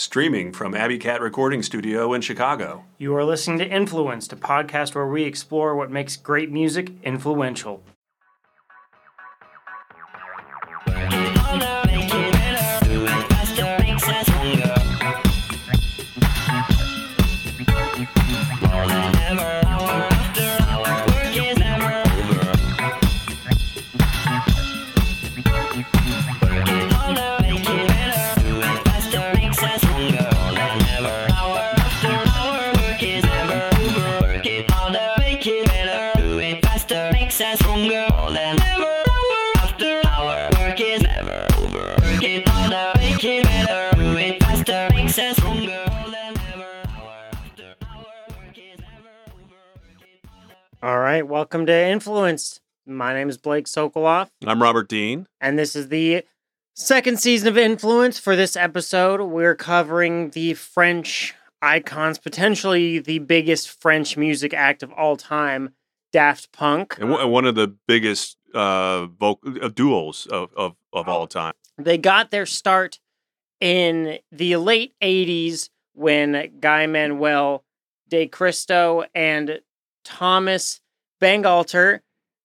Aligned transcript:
Streaming 0.00 0.50
from 0.50 0.74
Abbey 0.74 0.96
Cat 0.96 1.20
Recording 1.20 1.62
Studio 1.62 2.14
in 2.14 2.22
Chicago. 2.22 2.86
You 2.96 3.14
are 3.16 3.22
listening 3.22 3.58
to 3.58 3.68
Influenced, 3.68 4.32
a 4.32 4.36
podcast 4.36 4.94
where 4.94 5.06
we 5.06 5.24
explore 5.24 5.76
what 5.76 5.90
makes 5.90 6.16
great 6.16 6.50
music 6.50 6.92
influential. 7.02 7.82
All 50.82 50.98
right, 50.98 51.26
welcome 51.26 51.66
to 51.66 51.72
Influenced. 51.88 52.60
My 52.86 53.12
name 53.12 53.28
is 53.28 53.36
Blake 53.36 53.66
Sokoloff, 53.66 54.30
I'm 54.46 54.62
Robert 54.62 54.88
Dean. 54.88 55.26
and 55.40 55.58
this 55.58 55.76
is 55.76 55.88
the 55.88 56.24
second 56.74 57.20
season 57.20 57.48
of 57.48 57.58
Influence. 57.58 58.18
For 58.18 58.34
this 58.34 58.56
episode, 58.56 59.20
we're 59.20 59.54
covering 59.54 60.30
the 60.30 60.54
French 60.54 61.34
icons, 61.60 62.18
potentially 62.18 62.98
the 62.98 63.18
biggest 63.18 63.68
French 63.68 64.16
music 64.16 64.54
act 64.54 64.82
of 64.82 64.90
all 64.92 65.16
time, 65.16 65.74
Daft 66.12 66.50
Punk. 66.52 66.96
And 66.98 67.10
one 67.10 67.30
one 67.30 67.44
of 67.44 67.54
the 67.54 67.76
biggest 67.86 68.38
uh, 68.54 69.06
vocal, 69.06 69.62
uh, 69.62 69.68
duels 69.68 70.26
of, 70.26 70.50
of, 70.56 70.74
of 70.92 71.08
all 71.08 71.26
time. 71.26 71.52
They 71.76 71.98
got 71.98 72.30
their 72.30 72.46
start 72.46 72.98
in 73.60 74.18
the 74.32 74.56
late 74.56 74.94
80s 75.02 75.68
when 75.92 76.50
Guy 76.58 76.86
Manuel 76.86 77.64
de 78.08 78.26
Cristo 78.26 79.04
and 79.14 79.60
Thomas 80.04 80.80
Bangalter, 81.20 82.00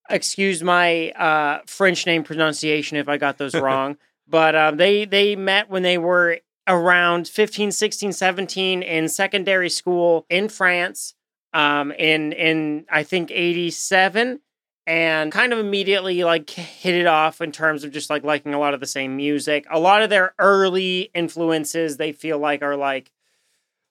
excuse 0.09 0.63
my 0.63 1.11
uh, 1.11 1.61
French 1.65 2.05
name 2.05 2.23
pronunciation 2.23 2.97
if 2.97 3.07
I 3.09 3.17
got 3.17 3.37
those 3.37 3.55
wrong, 3.55 3.97
but 4.27 4.55
um, 4.55 4.77
they, 4.77 5.05
they 5.05 5.35
met 5.35 5.69
when 5.69 5.83
they 5.83 5.97
were 5.97 6.39
around 6.67 7.27
15, 7.27 7.71
16, 7.71 8.11
17 8.11 8.81
in 8.81 9.07
secondary 9.07 9.69
school 9.69 10.25
in 10.29 10.49
France 10.49 11.13
um, 11.53 11.91
in, 11.91 12.33
in, 12.33 12.85
I 12.91 13.03
think, 13.03 13.31
87 13.31 14.41
and 14.87 15.31
kind 15.31 15.51
of 15.51 15.59
immediately 15.59 16.23
like 16.23 16.49
hit 16.49 16.95
it 16.95 17.07
off 17.07 17.41
in 17.41 17.51
terms 17.51 17.83
of 17.83 17.91
just 17.91 18.09
like 18.09 18.23
liking 18.23 18.53
a 18.53 18.59
lot 18.59 18.73
of 18.73 18.79
the 18.79 18.85
same 18.85 19.15
music. 19.15 19.65
A 19.71 19.79
lot 19.79 20.03
of 20.03 20.09
their 20.09 20.33
early 20.37 21.09
influences 21.13 21.97
they 21.97 22.11
feel 22.11 22.37
like 22.37 22.61
are 22.61 22.75
like 22.75 23.11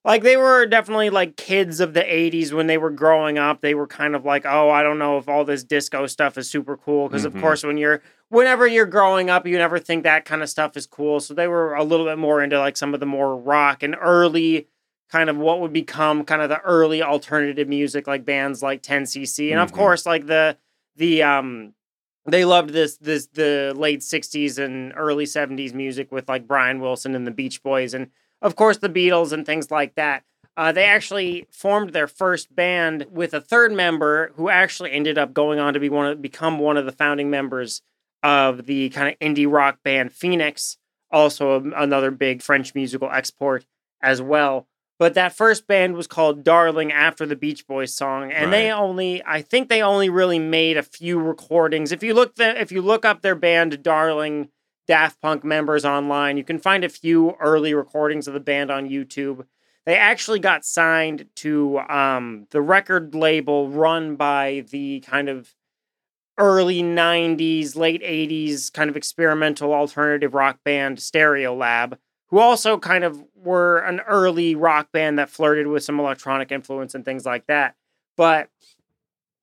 like 0.04 0.22
they 0.22 0.36
were 0.36 0.66
definitely 0.66 1.10
like 1.10 1.36
kids 1.36 1.80
of 1.80 1.94
the 1.94 2.02
80s 2.02 2.52
when 2.52 2.66
they 2.66 2.78
were 2.78 2.90
growing 2.90 3.38
up. 3.38 3.60
They 3.60 3.74
were 3.74 3.86
kind 3.86 4.14
of 4.14 4.24
like, 4.24 4.44
"Oh, 4.46 4.70
I 4.70 4.82
don't 4.82 4.98
know 4.98 5.18
if 5.18 5.28
all 5.28 5.44
this 5.44 5.64
disco 5.64 6.06
stuff 6.06 6.36
is 6.38 6.50
super 6.50 6.76
cool 6.76 7.08
because 7.08 7.22
Mhm. 7.22 7.26
of 7.34 7.40
course 7.40 7.64
when 7.64 7.78
you're 7.78 8.02
whenever 8.28 8.66
you're 8.66 8.86
growing 8.86 9.30
up, 9.30 9.46
you 9.46 9.56
never 9.58 9.78
think 9.78 10.02
that 10.04 10.24
kind 10.24 10.42
of 10.42 10.48
stuff 10.50 10.76
is 10.76 10.86
cool." 10.86 11.20
So 11.20 11.34
they 11.34 11.48
were 11.48 11.74
a 11.74 11.84
little 11.84 12.06
bit 12.06 12.18
more 12.18 12.42
into 12.42 12.58
like 12.58 12.76
some 12.76 12.94
of 12.94 13.00
the 13.00 13.06
more 13.06 13.36
rock 13.36 13.82
and 13.82 13.96
early 14.00 14.68
kind 15.10 15.30
of 15.30 15.36
what 15.36 15.60
would 15.60 15.72
become 15.72 16.24
kind 16.24 16.42
of 16.42 16.48
the 16.48 16.60
early 16.62 17.02
alternative 17.02 17.68
music 17.68 18.06
like 18.06 18.24
bands 18.24 18.62
like 18.62 18.82
10cc 18.82 19.52
and 19.52 19.60
of 19.60 19.70
Mhm. 19.70 19.74
course 19.74 20.06
like 20.06 20.26
the 20.26 20.56
the 20.96 21.22
um 21.22 21.74
they 22.26 22.44
loved 22.44 22.70
this 22.70 22.96
this 22.98 23.26
the 23.28 23.72
late 23.76 24.02
60s 24.02 24.58
and 24.58 24.92
early 24.96 25.26
70s 25.26 25.74
music 25.74 26.10
with 26.10 26.28
like 26.28 26.46
Brian 26.48 26.80
Wilson 26.80 27.14
and 27.14 27.26
the 27.26 27.30
Beach 27.30 27.62
Boys 27.62 27.94
and 27.94 28.08
of 28.42 28.56
course 28.56 28.78
the 28.78 28.88
Beatles 28.88 29.32
and 29.32 29.44
things 29.46 29.70
like 29.70 29.94
that. 29.94 30.24
Uh, 30.56 30.70
they 30.70 30.84
actually 30.84 31.46
formed 31.50 31.90
their 31.90 32.06
first 32.06 32.54
band 32.54 33.06
with 33.10 33.34
a 33.34 33.40
third 33.40 33.72
member 33.72 34.30
who 34.36 34.48
actually 34.48 34.92
ended 34.92 35.18
up 35.18 35.34
going 35.34 35.58
on 35.58 35.74
to 35.74 35.80
be 35.80 35.88
one 35.88 36.06
of 36.06 36.22
become 36.22 36.58
one 36.58 36.76
of 36.76 36.86
the 36.86 36.92
founding 36.92 37.28
members 37.28 37.82
of 38.22 38.66
the 38.66 38.88
kind 38.90 39.08
of 39.08 39.18
indie 39.18 39.50
rock 39.50 39.78
band 39.82 40.12
Phoenix, 40.12 40.78
also 41.10 41.60
a- 41.60 41.82
another 41.82 42.10
big 42.10 42.40
French 42.40 42.74
musical 42.74 43.10
export 43.10 43.66
as 44.00 44.22
well. 44.22 44.66
But 44.98 45.14
that 45.14 45.34
first 45.34 45.66
band 45.66 45.96
was 45.96 46.06
called 46.06 46.44
Darling 46.44 46.92
after 46.92 47.26
the 47.26 47.34
Beach 47.34 47.66
Boys 47.66 47.92
song, 47.92 48.30
and 48.30 48.52
they 48.52 48.70
only 48.70 49.24
I 49.26 49.42
think 49.42 49.68
they 49.68 49.82
only 49.82 50.08
really 50.08 50.38
made 50.38 50.76
a 50.76 50.84
few 50.84 51.18
recordings. 51.18 51.90
If 51.90 52.04
you 52.04 52.14
look 52.14 52.36
the, 52.36 52.60
if 52.60 52.70
you 52.70 52.80
look 52.80 53.04
up 53.04 53.22
their 53.22 53.34
band 53.34 53.82
Darling 53.82 54.50
Daft 54.86 55.20
Punk 55.20 55.44
members 55.44 55.84
online, 55.84 56.36
you 56.36 56.44
can 56.44 56.58
find 56.58 56.84
a 56.84 56.88
few 56.88 57.32
early 57.40 57.74
recordings 57.74 58.28
of 58.28 58.34
the 58.34 58.40
band 58.40 58.70
on 58.70 58.88
YouTube. 58.88 59.46
They 59.86 59.96
actually 59.96 60.38
got 60.38 60.64
signed 60.64 61.26
to 61.36 61.78
um, 61.80 62.46
the 62.50 62.60
record 62.60 63.14
label 63.14 63.68
run 63.68 64.16
by 64.16 64.64
the 64.70 65.00
kind 65.00 65.28
of 65.28 65.54
early 66.38 66.82
90s, 66.82 67.76
late 67.76 68.02
80s 68.02 68.72
kind 68.72 68.90
of 68.90 68.96
experimental 68.96 69.72
alternative 69.72 70.34
rock 70.34 70.58
band 70.64 70.98
Stereolab, 70.98 71.98
who 72.28 72.38
also 72.38 72.78
kind 72.78 73.04
of 73.04 73.22
were 73.34 73.78
an 73.78 74.00
early 74.00 74.54
rock 74.54 74.90
band 74.92 75.18
that 75.18 75.30
flirted 75.30 75.66
with 75.66 75.84
some 75.84 76.00
electronic 76.00 76.50
influence 76.50 76.94
and 76.94 77.04
things 77.04 77.24
like 77.24 77.46
that. 77.46 77.74
But 78.16 78.48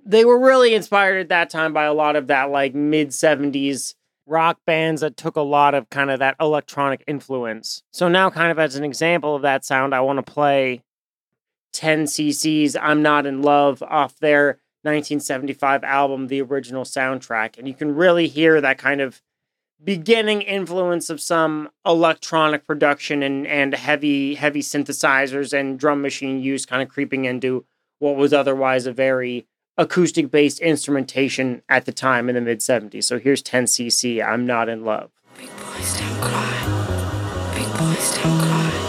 they 0.03 0.25
were 0.25 0.39
really 0.39 0.73
inspired 0.73 1.19
at 1.19 1.29
that 1.29 1.49
time 1.49 1.73
by 1.73 1.83
a 1.83 1.93
lot 1.93 2.15
of 2.15 2.27
that 2.27 2.49
like 2.49 2.73
mid 2.73 3.09
70s 3.09 3.95
rock 4.25 4.59
bands 4.65 5.01
that 5.01 5.17
took 5.17 5.35
a 5.35 5.41
lot 5.41 5.73
of 5.73 5.89
kind 5.89 6.11
of 6.11 6.19
that 6.19 6.35
electronic 6.39 7.03
influence. 7.07 7.83
So 7.91 8.07
now 8.07 8.29
kind 8.29 8.51
of 8.51 8.59
as 8.59 8.75
an 8.75 8.83
example 8.83 9.35
of 9.35 9.41
that 9.41 9.65
sound, 9.65 9.93
I 9.93 10.01
want 10.01 10.25
to 10.25 10.31
play 10.31 10.83
10cc's 11.73 12.75
I'm 12.75 13.01
Not 13.01 13.25
in 13.25 13.41
Love 13.41 13.81
off 13.83 14.17
their 14.19 14.59
1975 14.83 15.83
album 15.83 16.27
The 16.27 16.41
Original 16.41 16.83
Soundtrack 16.83 17.57
and 17.57 17.67
you 17.67 17.73
can 17.73 17.95
really 17.95 18.27
hear 18.27 18.59
that 18.61 18.77
kind 18.77 18.99
of 18.99 19.21
beginning 19.83 20.41
influence 20.41 21.09
of 21.09 21.19
some 21.19 21.69
electronic 21.85 22.65
production 22.65 23.23
and 23.23 23.47
and 23.47 23.73
heavy 23.73 24.35
heavy 24.35 24.61
synthesizers 24.61 25.57
and 25.57 25.79
drum 25.79 26.01
machine 26.01 26.39
use 26.39 26.65
kind 26.65 26.81
of 26.81 26.89
creeping 26.89 27.25
into 27.25 27.65
what 27.99 28.15
was 28.15 28.33
otherwise 28.33 28.85
a 28.85 28.93
very 28.93 29.47
acoustic 29.81 30.29
based 30.29 30.59
instrumentation 30.59 31.63
at 31.67 31.85
the 31.85 31.91
time 31.91 32.29
in 32.29 32.35
the 32.35 32.41
mid 32.41 32.59
70s. 32.59 33.05
So 33.05 33.19
here's 33.19 33.41
10cc 33.41 34.23
I'm 34.23 34.45
not 34.45 34.69
in 34.69 34.85
love. 34.85 35.09
Big 35.37 35.49
boys 35.57 35.99
don't 35.99 36.21
cry. 36.21 37.51
Big 37.55 37.67
boys 37.77 38.15
don't 38.17 38.39
cry. 38.39 38.80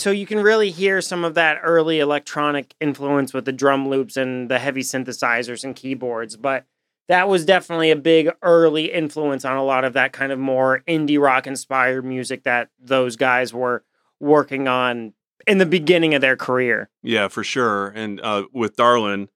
So 0.00 0.10
you 0.10 0.24
can 0.24 0.40
really 0.40 0.70
hear 0.70 1.02
some 1.02 1.26
of 1.26 1.34
that 1.34 1.60
early 1.62 2.00
electronic 2.00 2.74
influence 2.80 3.34
with 3.34 3.44
the 3.44 3.52
drum 3.52 3.86
loops 3.86 4.16
and 4.16 4.50
the 4.50 4.58
heavy 4.58 4.80
synthesizers 4.80 5.62
and 5.62 5.76
keyboards, 5.76 6.38
but 6.38 6.64
that 7.08 7.28
was 7.28 7.44
definitely 7.44 7.90
a 7.90 7.96
big 7.96 8.30
early 8.40 8.90
influence 8.90 9.44
on 9.44 9.58
a 9.58 9.62
lot 9.62 9.84
of 9.84 9.92
that 9.92 10.14
kind 10.14 10.32
of 10.32 10.38
more 10.38 10.82
indie 10.88 11.20
rock 11.20 11.46
inspired 11.46 12.02
music 12.02 12.44
that 12.44 12.70
those 12.78 13.16
guys 13.16 13.52
were 13.52 13.84
working 14.20 14.68
on 14.68 15.12
in 15.46 15.58
the 15.58 15.66
beginning 15.66 16.14
of 16.14 16.22
their 16.22 16.36
career. 16.36 16.88
Yeah, 17.02 17.28
for 17.28 17.44
sure. 17.44 17.88
And 17.88 18.22
uh, 18.22 18.44
with 18.54 18.76
Darlin, 18.76 19.28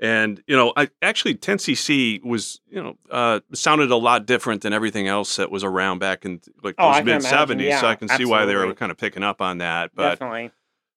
and 0.00 0.42
you 0.46 0.56
know, 0.56 0.72
I 0.76 0.90
actually 1.02 1.34
10cc 1.34 2.22
was 2.24 2.60
you 2.68 2.82
know 2.82 2.96
uh, 3.10 3.40
sounded 3.52 3.90
a 3.90 3.96
lot 3.96 4.26
different 4.26 4.62
than 4.62 4.72
everything 4.72 5.08
else 5.08 5.36
that 5.36 5.50
was 5.50 5.64
around 5.64 5.98
back 5.98 6.24
in 6.24 6.40
like 6.62 6.74
Oh, 6.78 6.92
those 6.94 7.04
mid 7.04 7.22
70s. 7.22 7.62
Yeah, 7.62 7.80
so 7.80 7.86
I 7.88 7.94
can 7.94 8.08
see 8.08 8.24
why 8.24 8.44
they 8.44 8.54
were 8.54 8.74
kind 8.74 8.92
of 8.92 8.98
picking 8.98 9.22
up 9.22 9.40
on 9.40 9.58
that. 9.58 9.90
But 9.94 10.10
definitely. 10.10 10.50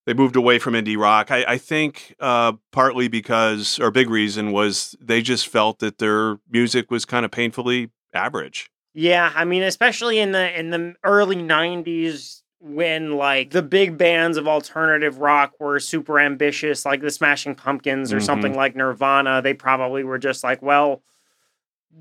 they 0.06 0.14
moved 0.14 0.36
away 0.36 0.60
from 0.60 0.74
indie 0.74 0.98
rock. 0.98 1.32
I, 1.32 1.44
I 1.48 1.58
think 1.58 2.16
uh, 2.20 2.54
partly 2.72 3.08
because, 3.08 3.80
or 3.80 3.92
big 3.92 4.10
reason 4.10 4.52
was 4.52 4.96
they 5.02 5.22
just 5.22 5.48
felt 5.48 5.80
that 5.80 5.98
their 5.98 6.40
music 6.50 6.92
was 6.92 7.06
kind 7.06 7.26
of 7.26 7.32
painfully 7.32 7.90
average. 8.14 8.70
Yeah, 8.94 9.32
I 9.34 9.46
mean, 9.46 9.64
especially 9.64 10.20
in 10.20 10.34
the 10.34 10.60
in 10.60 10.70
the 10.70 10.96
early 11.04 11.38
'90s, 11.38 12.41
when 12.62 13.18
like 13.18 13.50
the 13.52 13.62
big 13.64 13.98
bands 13.98 14.38
of 14.38 14.48
alternative 14.48 15.18
rock 15.20 15.54
were 15.60 15.80
super 15.80 16.20
ambitious, 16.20 16.86
like 16.86 17.02
the 17.02 17.10
Smashing 17.10 17.56
Pumpkins 17.56 18.14
or 18.14 18.18
Mhm. 18.18 18.24
something 18.26 18.54
like 18.56 18.76
Nirvana, 18.76 19.42
they 19.42 19.54
probably 19.54 20.04
were 20.04 20.20
just 20.20 20.44
like, 20.44 20.62
well, 20.62 21.02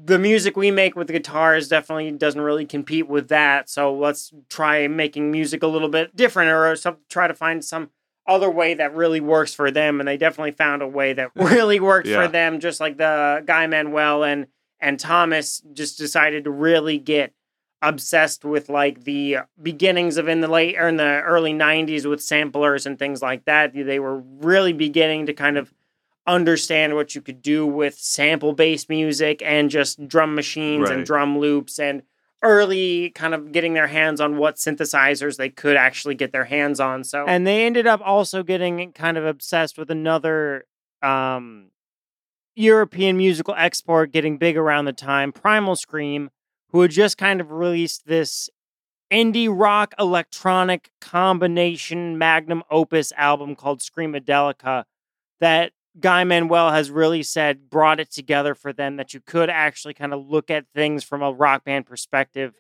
the 0.05 0.19
music 0.19 0.57
we 0.57 0.71
make 0.71 0.95
with 0.95 1.07
the 1.09 1.15
guitars 1.15 1.69
definitely 1.69 2.13
doesn't 2.13 2.41
really 2.41 2.65
compete 2.67 3.09
with 3.09 3.29
that. 3.29 3.69
So 3.69 3.93
let's 3.93 4.33
try 4.49 4.87
making 4.87 5.31
music 5.33 5.63
a 5.63 5.67
little 5.67 5.89
bit 5.89 6.15
different, 6.15 6.51
or 6.51 6.77
some, 6.77 6.99
try 7.09 7.27
to 7.27 7.35
find 7.35 7.65
some 7.65 7.91
other 8.27 8.51
way 8.51 8.75
that 8.75 8.95
really 8.95 9.19
works 9.21 9.53
for 9.55 9.71
them. 9.71 9.99
And 9.99 10.07
they 10.07 10.17
definitely 10.17 10.53
found 10.53 10.83
a 10.83 10.87
way 10.87 11.13
that 11.15 11.31
really 11.35 11.81
worked 11.81 12.07
Yeah. 12.07 12.23
for 12.23 12.29
them, 12.29 12.61
just 12.61 12.81
like 12.81 12.99
the 12.99 13.43
guy 13.47 13.67
Manuel 13.67 14.23
and 14.25 14.47
and 14.83 14.99
Thomas 14.99 15.63
just 15.75 15.99
decided 15.99 16.45
to 16.45 16.51
really 16.51 16.97
get 16.97 17.33
obsessed 17.83 18.45
with 18.45 18.69
like 18.69 19.05
the 19.05 19.39
beginnings 19.61 20.17
of 20.17 20.29
in 20.29 20.41
the 20.41 20.49
late 20.49 20.77
or 20.79 20.89
in 20.89 20.97
the 20.97 21.23
early 21.23 21.53
90s 21.53 22.09
with 22.09 22.23
samplers 22.23 22.85
and 22.85 22.99
things 22.99 23.23
like 23.23 23.45
that 23.47 23.73
they 23.73 23.99
were 23.99 24.19
really 24.19 24.73
beginning 24.73 25.27
to 25.27 25.33
kind 25.33 25.57
of 25.57 25.73
understand 26.27 26.95
what 26.95 27.15
you 27.15 27.23
could 27.23 27.41
do 27.41 27.67
with 27.67 27.95
sample 27.95 28.53
based 28.53 28.91
music 28.91 29.41
and 29.43 29.71
just 29.71 30.07
drum 30.07 30.35
machines 30.35 30.91
and 30.91 31.07
drum 31.07 31.39
loops 31.39 31.79
and 31.79 32.03
early 32.43 33.11
kind 33.11 33.35
of 33.35 33.51
getting 33.51 33.73
their 33.73 33.87
hands 33.87 34.21
on 34.21 34.37
what 34.37 34.57
synthesizers 34.57 35.37
they 35.37 35.49
could 35.49 35.77
actually 35.77 36.15
get 36.15 36.33
their 36.33 36.45
hands 36.45 36.81
on 36.81 37.03
so 37.03 37.25
and 37.27 37.47
they 37.47 37.65
ended 37.65 37.87
up 37.87 38.01
also 38.05 38.43
getting 38.43 38.93
kind 38.93 39.17
of 39.17 39.25
obsessed 39.25 39.79
with 39.79 39.91
another 39.91 40.65
um 41.03 41.71
European 42.57 43.17
musical 43.17 43.55
export 43.57 44.13
getting 44.13 44.37
big 44.37 44.57
around 44.57 44.85
the 44.85 44.93
time, 44.93 45.33
Primal 45.33 45.77
Scream, 45.77 46.31
who 46.73 46.83
had 46.83 46.91
just 46.91 47.19
kind 47.19 47.41
of 47.41 47.51
released 47.51 48.07
this 48.07 48.51
indie 49.13 49.49
rock 49.51 49.95
electronic 49.99 50.91
combination 51.01 52.19
magnum 52.19 52.63
opus 52.71 53.13
album 53.17 53.57
called 53.57 53.81
Screamadelica 53.81 54.85
that 55.41 55.73
Guy 55.99 56.23
Manuel 56.25 56.71
has 56.71 56.91
really 56.91 57.23
said 57.25 57.71
brought 57.71 57.99
it 57.99 58.13
together 58.13 58.55
for 58.55 58.73
them 58.73 58.97
that 58.97 59.15
you 59.15 59.21
could 59.21 59.51
actually 59.51 59.95
kind 59.95 60.15
of 60.15 60.29
look 60.29 60.51
at 60.51 60.67
things 60.75 61.03
from 61.03 61.23
a 61.23 61.33
rock 61.33 61.65
band 61.65 61.87
perspective 61.87 62.55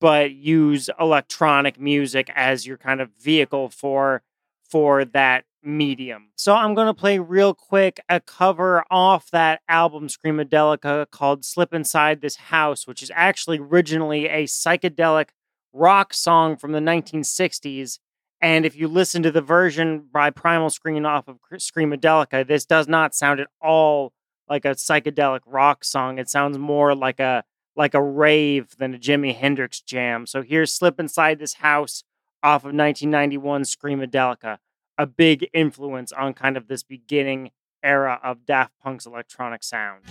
but 0.00 0.30
use 0.32 0.90
electronic 1.00 1.80
music 1.80 2.30
as 2.36 2.66
your 2.66 2.76
kind 2.76 3.00
of 3.00 3.10
vehicle 3.20 3.68
for 3.68 4.22
for 4.62 5.04
that 5.06 5.45
medium. 5.66 6.28
So 6.36 6.54
I'm 6.54 6.74
going 6.74 6.86
to 6.86 6.94
play 6.94 7.18
real 7.18 7.52
quick 7.52 8.00
a 8.08 8.20
cover 8.20 8.84
off 8.90 9.30
that 9.32 9.60
album 9.68 10.08
Screamadelica 10.08 11.10
called 11.10 11.44
Slip 11.44 11.74
Inside 11.74 12.20
This 12.20 12.36
House, 12.36 12.86
which 12.86 13.02
is 13.02 13.10
actually 13.14 13.58
originally 13.58 14.26
a 14.26 14.44
psychedelic 14.44 15.30
rock 15.72 16.14
song 16.14 16.56
from 16.56 16.72
the 16.72 16.78
1960s. 16.78 17.98
And 18.40 18.64
if 18.64 18.76
you 18.76 18.86
listen 18.88 19.22
to 19.22 19.30
the 19.30 19.40
version 19.40 20.08
by 20.12 20.30
Primal 20.30 20.70
Scream 20.70 21.04
off 21.04 21.28
of 21.28 21.38
Screamadelica, 21.54 22.46
this 22.46 22.64
does 22.64 22.86
not 22.86 23.14
sound 23.14 23.40
at 23.40 23.48
all 23.60 24.12
like 24.48 24.64
a 24.64 24.70
psychedelic 24.70 25.40
rock 25.46 25.84
song. 25.84 26.18
It 26.18 26.28
sounds 26.28 26.58
more 26.58 26.94
like 26.94 27.20
a 27.20 27.44
like 27.76 27.94
a 27.94 28.02
rave 28.02 28.74
than 28.78 28.94
a 28.94 28.98
Jimi 28.98 29.34
Hendrix 29.34 29.80
jam. 29.80 30.26
So 30.26 30.42
here's 30.42 30.72
Slip 30.72 30.98
Inside 30.98 31.38
This 31.38 31.54
House 31.54 32.04
off 32.42 32.62
of 32.62 32.72
1991 32.72 33.62
Screamadelica, 33.62 34.58
a 34.98 35.06
big 35.06 35.48
influence 35.52 36.12
on 36.12 36.34
kind 36.34 36.56
of 36.56 36.68
this 36.68 36.82
beginning 36.82 37.50
era 37.82 38.20
of 38.22 38.46
Daft 38.46 38.72
Punk's 38.82 39.06
electronic 39.06 39.62
sound. 39.62 40.02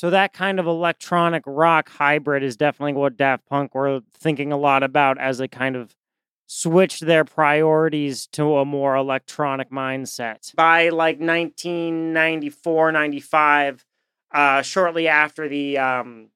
So 0.00 0.08
that 0.08 0.32
kind 0.32 0.58
of 0.58 0.64
electronic 0.64 1.42
rock 1.44 1.90
hybrid 1.90 2.42
is 2.42 2.56
definitely 2.56 2.94
what 2.94 3.18
Daft 3.18 3.44
Punk 3.44 3.74
were 3.74 4.00
thinking 4.14 4.50
a 4.50 4.56
lot 4.56 4.82
about 4.82 5.18
as 5.18 5.36
they 5.36 5.46
kind 5.46 5.76
of 5.76 5.94
switched 6.46 7.04
their 7.04 7.26
priorities 7.26 8.26
to 8.28 8.56
a 8.56 8.64
more 8.64 8.96
electronic 8.96 9.70
mindset. 9.70 10.54
By 10.54 10.88
like 10.88 11.20
1994, 11.20 12.92
95, 12.92 13.84
uh, 14.32 14.62
shortly 14.62 15.06
after 15.06 15.50
the 15.50 15.76
um, 15.76 16.28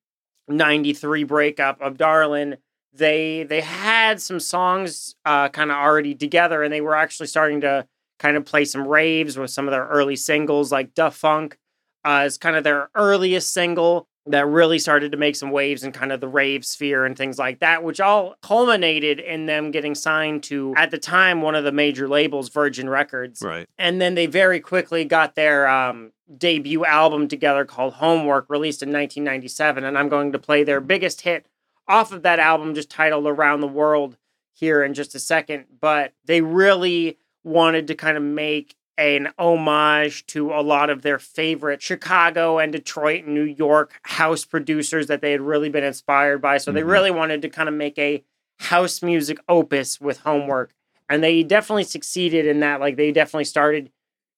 93 0.46 1.24
breakup 1.24 1.80
of 1.80 1.96
Darlin, 1.96 2.58
they 2.92 3.44
they 3.44 3.62
had 3.62 4.20
some 4.20 4.40
songs 4.40 5.16
uh, 5.24 5.48
kind 5.48 5.70
of 5.70 5.78
already 5.78 6.14
together 6.14 6.62
and 6.62 6.70
they 6.70 6.82
were 6.82 6.94
actually 6.94 7.28
starting 7.28 7.62
to 7.62 7.88
kind 8.18 8.36
of 8.36 8.44
play 8.44 8.66
some 8.66 8.86
raves 8.86 9.38
with 9.38 9.50
some 9.50 9.66
of 9.66 9.72
their 9.72 9.86
early 9.86 10.16
singles 10.16 10.70
like 10.70 10.92
Da 10.92 11.08
Funk 11.08 11.56
uh, 12.04 12.24
is 12.26 12.38
kind 12.38 12.56
of 12.56 12.64
their 12.64 12.90
earliest 12.94 13.52
single 13.52 14.08
that 14.26 14.46
really 14.46 14.78
started 14.78 15.12
to 15.12 15.18
make 15.18 15.36
some 15.36 15.50
waves 15.50 15.84
in 15.84 15.92
kind 15.92 16.10
of 16.10 16.20
the 16.20 16.28
rave 16.28 16.64
sphere 16.64 17.04
and 17.04 17.16
things 17.16 17.38
like 17.38 17.58
that, 17.58 17.82
which 17.82 18.00
all 18.00 18.36
culminated 18.42 19.20
in 19.20 19.44
them 19.46 19.70
getting 19.70 19.94
signed 19.94 20.42
to, 20.42 20.72
at 20.76 20.90
the 20.90 20.98
time, 20.98 21.42
one 21.42 21.54
of 21.54 21.64
the 21.64 21.72
major 21.72 22.08
labels, 22.08 22.48
Virgin 22.48 22.88
Records. 22.88 23.42
Right. 23.42 23.68
And 23.78 24.00
then 24.00 24.14
they 24.14 24.24
very 24.24 24.60
quickly 24.60 25.04
got 25.04 25.34
their 25.34 25.68
um, 25.68 26.12
debut 26.38 26.86
album 26.86 27.28
together 27.28 27.66
called 27.66 27.94
Homework, 27.94 28.46
released 28.48 28.82
in 28.82 28.88
1997. 28.88 29.84
And 29.84 29.98
I'm 29.98 30.08
going 30.08 30.32
to 30.32 30.38
play 30.38 30.64
their 30.64 30.80
biggest 30.80 31.20
hit 31.20 31.46
off 31.86 32.10
of 32.10 32.22
that 32.22 32.38
album, 32.38 32.74
just 32.74 32.90
titled 32.90 33.26
Around 33.26 33.60
the 33.60 33.68
World, 33.68 34.16
here 34.54 34.82
in 34.82 34.94
just 34.94 35.14
a 35.14 35.20
second. 35.20 35.66
But 35.80 36.14
they 36.24 36.40
really 36.40 37.18
wanted 37.42 37.88
to 37.88 37.94
kind 37.94 38.16
of 38.16 38.22
make 38.22 38.74
an 38.96 39.28
homage 39.38 40.24
to 40.26 40.52
a 40.52 40.62
lot 40.62 40.88
of 40.90 41.02
their 41.02 41.18
favorite 41.18 41.82
Chicago 41.82 42.58
and 42.58 42.72
Detroit 42.72 43.24
and 43.24 43.34
New 43.34 43.42
York 43.42 43.98
house 44.02 44.44
producers 44.44 45.08
that 45.08 45.20
they 45.20 45.32
had 45.32 45.40
really 45.40 45.68
been 45.68 45.82
inspired 45.84 46.40
by. 46.40 46.58
So 46.58 46.70
they 46.70 46.82
Mhm. 46.82 46.88
really 46.90 47.10
wanted 47.10 47.42
to 47.42 47.48
kind 47.48 47.68
of 47.68 47.74
make 47.74 47.98
a 47.98 48.22
house 48.60 49.02
music 49.02 49.38
opus 49.48 50.00
with 50.00 50.20
homework. 50.20 50.70
And 51.08 51.22
they 51.24 51.42
definitely 51.42 51.84
succeeded 51.84 52.46
in 52.46 52.60
that. 52.60 52.80
Like 52.80 52.96
they 52.96 53.10
definitely 53.10 53.44
started 53.44 53.90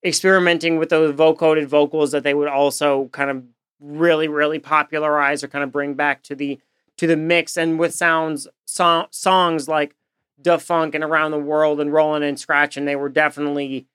experimenting 0.04 0.78
with 0.78 0.88
those 0.88 1.14
vocoded 1.14 1.66
vocals 1.66 2.12
that 2.12 2.22
they 2.22 2.34
would 2.34 2.48
also 2.48 3.08
kind 3.12 3.30
of 3.30 3.42
really, 3.80 4.28
really 4.28 4.58
popularize 4.58 5.42
or 5.44 5.48
kind 5.48 5.64
of 5.64 5.72
bring 5.72 5.94
back 5.94 6.22
to 6.24 6.34
the 6.34 6.58
to 6.96 7.06
the 7.06 7.16
mix 7.16 7.58
and 7.58 7.78
with 7.78 7.92
sounds 7.92 8.48
so- 8.64 9.06
songs 9.10 9.68
like 9.68 9.94
Da 10.40 10.56
Funk 10.56 10.94
and 10.94 11.04
Around 11.04 11.32
the 11.32 11.38
World 11.38 11.78
and 11.78 11.92
Rolling 11.92 12.22
and 12.22 12.38
Scratchin', 12.38 12.86
they 12.86 12.96
were 12.96 13.10
definitely 13.10 13.86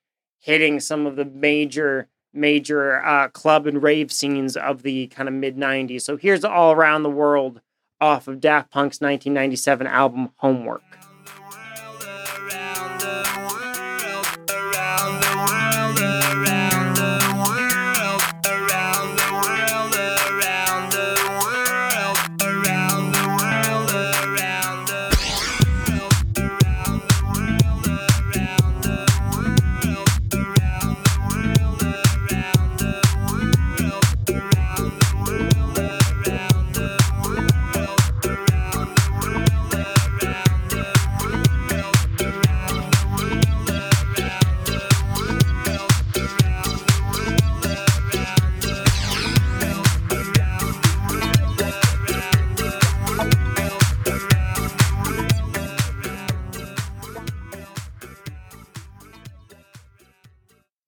hitting 0.42 0.80
some 0.80 1.06
of 1.06 1.16
the 1.16 1.24
major 1.24 2.08
major 2.34 3.02
uh, 3.04 3.28
club 3.28 3.66
and 3.66 3.82
rave 3.82 4.10
scenes 4.10 4.56
of 4.56 4.82
the 4.82 5.06
kind 5.08 5.28
of 5.28 5.34
mid 5.34 5.56
90s. 5.56 6.02
So 6.02 6.16
here's 6.16 6.44
All 6.44 6.72
Around 6.72 7.02
the 7.02 7.10
World 7.10 7.60
off 8.00 8.26
of 8.26 8.40
Daft 8.40 8.70
Punk's 8.70 9.00
1997 9.00 9.86
album 9.86 10.30
Homework. 10.36 10.82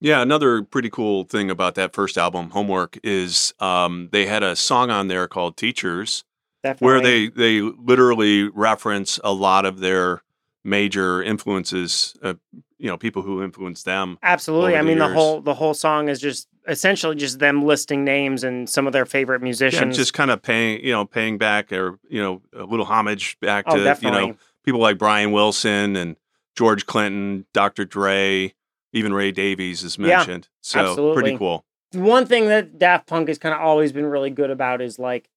Yeah, 0.05 0.21
another 0.21 0.63
pretty 0.63 0.91
cool 0.91 1.25
thing 1.25 1.51
about 1.51 1.77
that 1.77 1.95
first 1.95 2.19
album, 2.19 2.51
Homework, 2.51 2.99
is 3.03 3.55
um, 3.59 4.11
they 4.13 4.27
had 4.27 4.43
a 4.43 4.55
song 4.55 4.91
on 4.91 5.09
there 5.09 5.27
called 5.27 5.57
Teachers, 5.57 6.25
Definitely. 6.63 6.87
where 6.87 7.01
they 7.01 7.29
they 7.29 7.61
literally 7.63 8.51
reference 8.51 9.19
a 9.25 9.33
lot 9.33 9.65
of 9.65 9.81
their 9.81 10.21
major 10.63 11.23
influences, 11.23 12.19
uh, 12.23 12.35
you 12.77 12.87
know, 12.87 12.99
people 12.99 13.23
who 13.23 13.43
influenced 13.43 13.87
them. 13.87 14.19
Absolutely. 14.23 14.77
I 14.77 14.83
the 14.83 14.89
mean, 14.89 14.99
the 14.99 15.09
whole 15.09 15.41
the 15.41 15.55
whole 15.55 15.73
song 15.73 16.11
is 16.11 16.21
just 16.21 16.49
essentially 16.69 17.17
just 17.17 17.39
them 17.39 17.65
listing 17.65 18.05
names 18.05 18.45
and 18.45 18.69
some 18.69 18.87
of 18.87 18.93
their 18.93 19.07
favorite 19.07 19.41
Yeah, 19.41 19.45
musicians. 19.45 19.97
just 19.97 20.13
kind 20.13 20.31
of 20.31 20.43
paying, 20.43 20.85
you 20.85 20.93
know, 20.93 21.07
paying 21.07 21.39
back 21.39 21.73
or 21.73 21.99
you 22.11 22.21
know, 22.21 22.43
a 22.55 22.65
little 22.65 22.85
homage 22.85 23.41
back 23.41 23.65
oh, 23.69 23.77
to 23.77 23.99
you 24.03 24.11
know 24.11 24.37
people 24.65 24.81
like 24.81 24.99
Brian 24.99 25.33
Wilson 25.33 25.97
and 25.97 26.17
George 26.57 26.85
Clinton, 26.85 27.47
Dr. 27.55 27.87
Dre, 27.87 28.53
even 28.95 29.13
Ray 29.13 29.31
Davies 29.33 29.83
is 29.85 29.99
Yeah, 29.99 30.17
mentioned. 30.19 30.49
so 30.63 30.79
absolutely. 30.81 31.23
pretty 31.23 31.39
cool. 31.39 31.65
one 31.93 32.25
thing 32.27 32.47
that 32.49 32.79
Daft 32.79 33.07
Punk 33.07 33.29
has 33.29 33.39
kind 33.39 33.55
of 33.55 33.61
always 33.61 33.93
been 33.93 34.07
really 34.07 34.31
good 34.31 34.51
about 34.51 34.81
is 34.81 34.99
like 34.99 35.29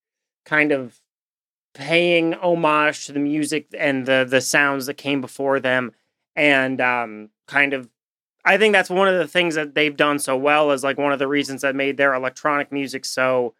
kind 0.46 0.72
of 0.72 1.02
paying 1.74 2.34
homage 2.36 3.06
to 3.06 3.12
the 3.12 3.20
music 3.20 3.68
and 3.78 4.06
the 4.06 4.26
the 4.28 4.42
sounds 4.42 4.86
that 4.88 4.96
came 4.96 5.22
before 5.22 5.60
them 5.60 5.92
and 6.36 6.82
um 6.82 7.30
kind 7.48 7.74
of 7.74 7.90
I 8.46 8.58
think 8.58 8.72
that's 8.74 8.90
one 8.90 9.10
of 9.10 9.18
the 9.20 9.28
things 9.28 9.56
that 9.56 9.76
they've 9.76 9.96
done 9.96 10.20
so 10.20 10.38
well 10.38 10.72
is 10.72 10.84
like 10.84 10.98
one 10.98 11.12
of 11.12 11.20
the 11.20 11.28
reasons 11.28 11.62
that 11.64 11.76
made 11.76 11.98
their 11.98 12.14
electronic 12.14 12.72
music 12.72 13.04
so 13.06 13.54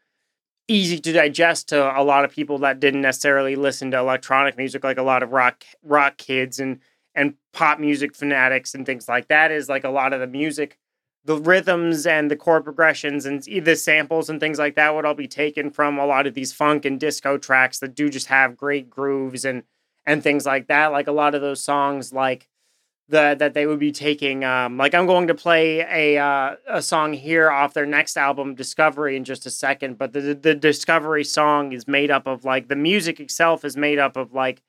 easy 0.70 0.98
to 1.00 1.12
digest 1.14 1.70
to 1.70 2.00
a 2.00 2.04
lot 2.04 2.26
of 2.26 2.32
people 2.32 2.58
that 2.60 2.80
didn't 2.80 3.02
necessarily 3.02 3.56
listen 3.56 3.92
to 3.92 3.98
electronic 3.98 4.58
music 4.58 4.84
like 4.84 4.98
a 4.98 5.04
lot 5.04 5.22
of 5.24 5.32
rock 5.32 5.64
rock 5.84 6.18
kids 6.18 6.60
and 6.60 6.80
and 7.18 7.34
pop 7.52 7.80
music 7.80 8.16
fanatics 8.16 8.74
and 8.74 8.86
things 8.86 9.10
like 9.10 9.28
that 9.28 9.52
is 9.52 9.68
like 9.68 9.84
a 9.84 9.90
lot 9.90 10.14
of 10.14 10.22
the 10.22 10.28
music 10.28 10.78
the 11.26 11.38
rhythms 11.38 12.08
and 12.08 12.32
the 12.32 12.38
chord 12.38 12.64
progressions 12.64 13.26
and 13.26 13.44
the 13.44 13.76
samples 13.76 14.30
and 14.30 14.40
things 14.40 14.58
like 14.58 14.76
that 14.76 14.96
would 14.96 15.04
all 15.04 15.14
be 15.14 15.28
taken 15.28 15.70
from 15.70 15.98
a 15.98 16.06
lot 16.06 16.26
of 16.26 16.34
these 16.34 16.54
funk 16.54 16.86
and 16.86 17.02
disco 17.02 17.38
tracks 17.38 17.80
that 17.80 17.94
do 17.94 18.10
just 18.10 18.28
have 18.28 18.56
great 18.56 18.90
grooves 18.90 19.44
and 19.44 19.64
and 20.08 20.24
things 20.24 20.46
like 20.46 20.68
that. 20.68 20.88
Like 20.88 21.08
a 21.08 21.12
lot 21.12 21.36
of 21.36 21.42
those 21.42 21.62
songs, 21.62 22.12
like 22.12 22.48
the 23.10 23.36
that 23.38 23.54
they 23.54 23.68
would 23.68 23.78
be 23.78 23.92
taking. 23.92 24.44
Um, 24.44 24.78
like 24.78 24.96
I'm 24.96 25.06
going 25.06 25.28
to 25.28 25.36
play 25.36 25.82
a 25.82 26.18
uh, 26.18 26.56
a 26.68 26.82
song 26.82 27.14
here 27.14 27.52
off 27.52 27.74
their 27.74 27.86
next 27.86 28.18
album, 28.18 28.56
Discovery, 28.56 29.16
in 29.16 29.26
just 29.26 29.46
a 29.46 29.52
second. 29.52 30.00
But 30.00 30.14
the 30.14 30.34
the 30.34 30.56
Discovery 30.56 31.26
song 31.26 31.74
is 31.74 31.88
made 31.88 32.10
up 32.10 32.26
of 32.26 32.46
like 32.46 32.70
the 32.70 32.76
music 32.76 33.20
itself 33.20 33.64
is 33.64 33.78
made 33.78 34.00
up 34.00 34.16
of 34.16 34.34
like 34.34 34.64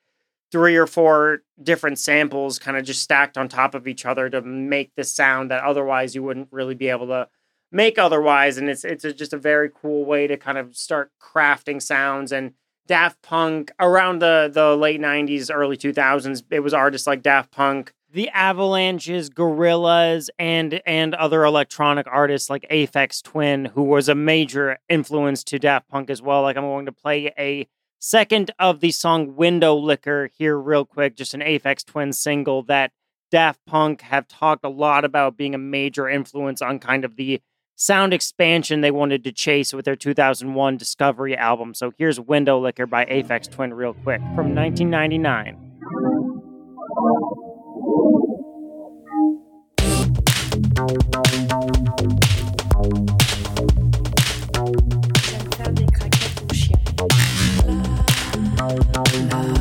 three 0.51 0.75
or 0.75 0.87
four 0.87 1.39
different 1.61 1.99
samples 1.99 2.59
kind 2.59 2.77
of 2.77 2.83
just 2.83 3.01
stacked 3.01 3.37
on 3.37 3.47
top 3.47 3.75
of 3.75 3.87
each 3.87 4.05
other 4.05 4.29
to 4.29 4.41
make 4.41 4.91
the 4.95 5.03
sound 5.03 5.51
that 5.51 5.63
otherwise 5.63 6.15
you 6.15 6.23
wouldn't 6.23 6.47
really 6.51 6.75
be 6.75 6.89
able 6.89 7.07
to 7.07 7.27
make 7.71 7.99
otherwise 7.99 8.57
and 8.57 8.69
it's 8.69 8.83
it's 8.83 9.05
a, 9.05 9.13
just 9.13 9.33
a 9.33 9.37
very 9.37 9.69
cool 9.69 10.03
way 10.03 10.25
to 10.25 10.37
kind 10.37 10.57
of 10.57 10.75
start 10.75 11.11
crafting 11.21 11.81
sounds 11.81 12.31
and 12.31 12.53
Daft 12.87 13.21
Punk 13.21 13.71
around 13.79 14.19
the 14.19 14.49
the 14.51 14.75
late 14.75 14.99
90s 14.99 15.51
early 15.53 15.77
2000s 15.77 16.43
it 16.49 16.61
was 16.61 16.73
artists 16.73 17.05
like 17.05 17.21
Daft 17.21 17.51
Punk. 17.51 17.93
The 18.11 18.29
Avalanches 18.29 19.29
Gorillaz 19.29 20.29
and 20.39 20.81
and 20.87 21.13
other 21.13 21.43
electronic 21.43 22.07
artists 22.09 22.49
like 22.49 22.65
Aphex 22.71 23.21
Twin 23.21 23.65
who 23.65 23.83
was 23.83 24.09
a 24.09 24.15
major 24.15 24.79
influence 24.89 25.43
to 25.43 25.59
Daft 25.59 25.87
Punk 25.89 26.09
as 26.09 26.23
well. 26.23 26.41
Like 26.41 26.57
I'm 26.57 26.63
going 26.63 26.87
to 26.87 26.91
play 26.91 27.31
a 27.37 27.67
second 27.99 28.51
of 28.57 28.79
the 28.79 28.91
song 28.91 29.33
Windowlicker 29.33 30.29
here, 30.37 30.57
real 30.57 30.85
quick. 30.85 31.15
Just 31.15 31.33
an 31.33 31.41
Aphex 31.41 31.85
Twin 31.85 32.13
single 32.13 32.63
that 32.63 32.91
Daft 33.29 33.59
Punk 33.67 34.01
have 34.01 34.27
talked 34.27 34.65
a 34.65 34.69
lot 34.69 35.05
about 35.05 35.37
being 35.37 35.53
a 35.53 35.59
major 35.59 36.09
influence 36.09 36.61
on 36.61 36.79
kind 36.79 37.05
of 37.05 37.15
the 37.15 37.41
sound 37.75 38.13
expansion 38.13 38.81
they 38.81 38.91
wanted 38.91 39.23
to 39.23 39.31
chase 39.31 39.73
with 39.73 39.85
their 39.85 39.95
2001 39.95 40.77
Discovery 40.77 41.37
album. 41.37 41.73
So 41.73 41.93
here's 41.97 42.19
Windowlicker 42.19 42.89
by 42.89 43.05
Aphex 43.05 43.49
Twin, 43.49 43.73
real 43.73 43.93
quick, 43.93 44.19
from 44.35 44.55
1999. 44.55 45.67
Now. 58.69 59.58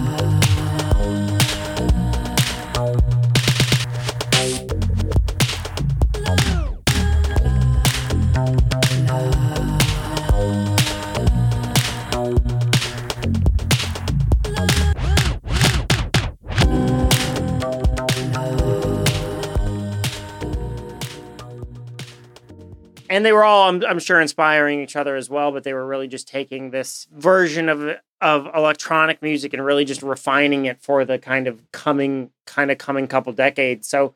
And 23.18 23.26
they 23.26 23.32
were 23.32 23.42
all 23.42 23.68
I'm, 23.68 23.84
I'm 23.84 23.98
sure 23.98 24.20
inspiring 24.20 24.80
each 24.80 24.94
other 24.94 25.16
as 25.16 25.28
well 25.28 25.50
but 25.50 25.64
they 25.64 25.74
were 25.74 25.84
really 25.84 26.06
just 26.06 26.28
taking 26.28 26.70
this 26.70 27.08
version 27.12 27.68
of 27.68 27.98
of 28.20 28.48
electronic 28.54 29.22
music 29.22 29.52
and 29.52 29.64
really 29.64 29.84
just 29.84 30.02
refining 30.02 30.66
it 30.66 30.80
for 30.80 31.04
the 31.04 31.18
kind 31.18 31.48
of 31.48 31.60
coming 31.72 32.30
kind 32.46 32.70
of 32.70 32.78
coming 32.78 33.08
couple 33.08 33.32
decades. 33.32 33.88
So 33.88 34.14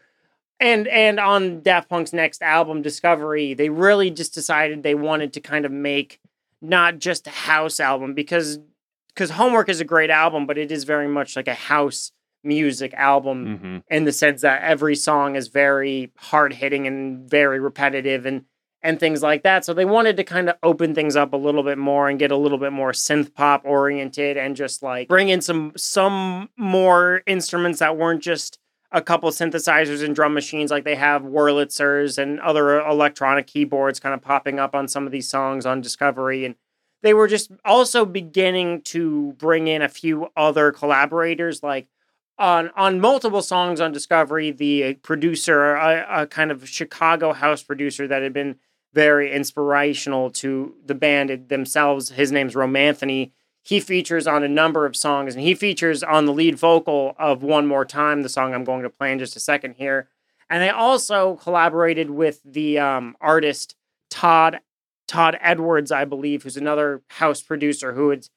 and 0.61 0.87
and 0.87 1.19
on 1.19 1.63
Daft 1.63 1.89
Punk's 1.89 2.13
next 2.13 2.43
album 2.43 2.81
Discovery 2.81 3.55
they 3.55 3.71
really 3.71 4.11
just 4.11 4.35
decided 4.35 4.85
they 4.85 4.95
wanted 4.95 5.33
to 5.33 5.41
kind 5.41 5.65
of 5.65 5.73
make 5.73 6.21
not 6.61 6.99
just 6.99 7.27
a 7.27 7.31
house 7.31 7.81
album 7.81 8.15
because 8.15 8.61
because 9.09 9.31
Homework 9.31 9.69
is 9.69 9.81
a 9.81 9.85
great 9.85 10.11
album 10.11 10.47
but 10.47 10.59
it 10.59 10.71
is 10.71 10.85
very 10.85 11.09
much 11.09 11.35
like 11.35 11.49
a 11.49 11.55
house 11.55 12.13
music 12.45 12.95
album 12.95 13.59
hmm 13.59 13.79
in 13.89 14.05
the 14.05 14.13
sense 14.13 14.41
that 14.41 14.63
every 14.63 14.97
song 14.97 15.37
is 15.37 15.49
very 15.49 16.11
hard 16.17 16.53
hitting 16.53 16.87
and 16.87 17.29
very 17.29 17.61
repetitive 17.61 18.25
and 18.27 18.45
and 18.83 18.99
things 18.99 19.23
like 19.23 19.43
that. 19.45 19.65
So 19.65 19.75
they 19.75 19.85
wanted 19.85 20.17
to 20.17 20.25
kind 20.25 20.49
of 20.49 20.57
open 20.63 20.95
things 20.95 21.17
up 21.17 21.33
a 21.33 21.37
little 21.37 21.63
bit 21.63 21.79
more 21.79 22.09
and 22.09 22.19
get 22.19 22.33
a 22.33 22.37
little 22.37 22.59
bit 22.59 22.73
more 22.73 22.93
synth 22.93 23.35
pop 23.35 23.63
oriented 23.65 24.37
and 24.37 24.57
just 24.57 24.83
like 24.83 25.09
bring 25.09 25.29
in 25.29 25.41
some 25.41 25.73
some 25.77 26.49
more 26.57 27.23
instruments 27.27 27.79
that 27.79 27.97
weren't 27.97 28.23
just 28.23 28.59
a 28.91 29.01
couple 29.01 29.31
synthesizers 29.31 30.05
and 30.05 30.15
drum 30.15 30.35
machines 30.35 30.71
like 30.71 30.85
they 30.85 30.97
have 30.97 31.23
Wurlitzers 31.23 32.19
and 32.19 32.39
other 32.41 32.81
electronic 32.81 33.47
keyboards 33.47 33.99
kind 33.99 34.15
of 34.15 34.21
popping 34.21 34.59
up 34.59 34.75
on 34.75 34.87
some 34.89 35.07
of 35.07 35.13
these 35.13 35.29
songs 35.29 35.65
on 35.65 35.81
Discovery 35.81 36.45
and 36.45 36.57
they 37.03 37.15
were 37.15 37.27
just 37.27 37.51
also 37.65 38.05
beginning 38.05 38.83
to 38.83 39.33
bring 39.39 39.67
in 39.67 39.83
a 39.83 39.89
few 39.89 40.29
other 40.37 40.73
collaborators 40.73 41.63
like 41.63 41.89
on 42.39 42.71
on 42.77 43.01
multiple 43.01 43.43
songs 43.43 43.81
on 43.81 43.93
Discovery, 43.93 44.51
the 44.51 44.95
producer, 44.95 45.75
a, 45.75 46.23
a 46.23 46.27
kind 46.27 46.51
of 46.51 46.69
Chicago 46.69 47.33
house 47.33 47.63
producer 47.63 48.09
that 48.09 48.23
had 48.23 48.33
been 48.33 48.57
very 48.93 49.33
inspirational 49.33 50.31
to 50.31 50.75
the 50.85 50.95
band 50.95 51.49
themselves. 51.49 52.11
His 52.11 52.33
name's 52.33 52.55
Romanthony. 52.55 53.31
He 53.63 53.81
features 53.81 54.27
on 54.27 54.43
a 54.43 54.49
number 54.49 54.87
of 54.87 54.97
songs, 54.97 55.35
and 55.35 55.45
he 55.45 55.55
features 55.55 56.03
on 56.03 56.27
the 56.27 56.33
lead 56.33 56.59
vocal 56.59 57.15
of 57.19 57.43
"One 57.43 57.67
More 57.67 57.85
Time," 57.85 58.23
the 58.23 58.29
song 58.29 58.55
I'm 58.55 58.65
going 58.65 58.83
to 58.83 58.91
play 58.91 59.13
in 59.13 59.19
just 59.19 59.37
a 59.37 59.41
second 59.41 59.75
here. 59.75 60.09
And 60.51 60.63
they 60.63 60.69
also 60.69 61.37
collaborated 61.37 62.11
with 62.11 62.41
the 62.45 62.79
um, 62.79 63.17
artist 63.21 63.77
Todd 64.11 64.61
Todd 65.07 65.39
Edwards, 65.41 65.93
I 65.93 66.05
believe, 66.05 66.43
who's 66.43 66.57
another 66.57 67.03
house 67.09 67.41
producer 67.41 67.93
who 67.93 68.11
is 68.11 68.31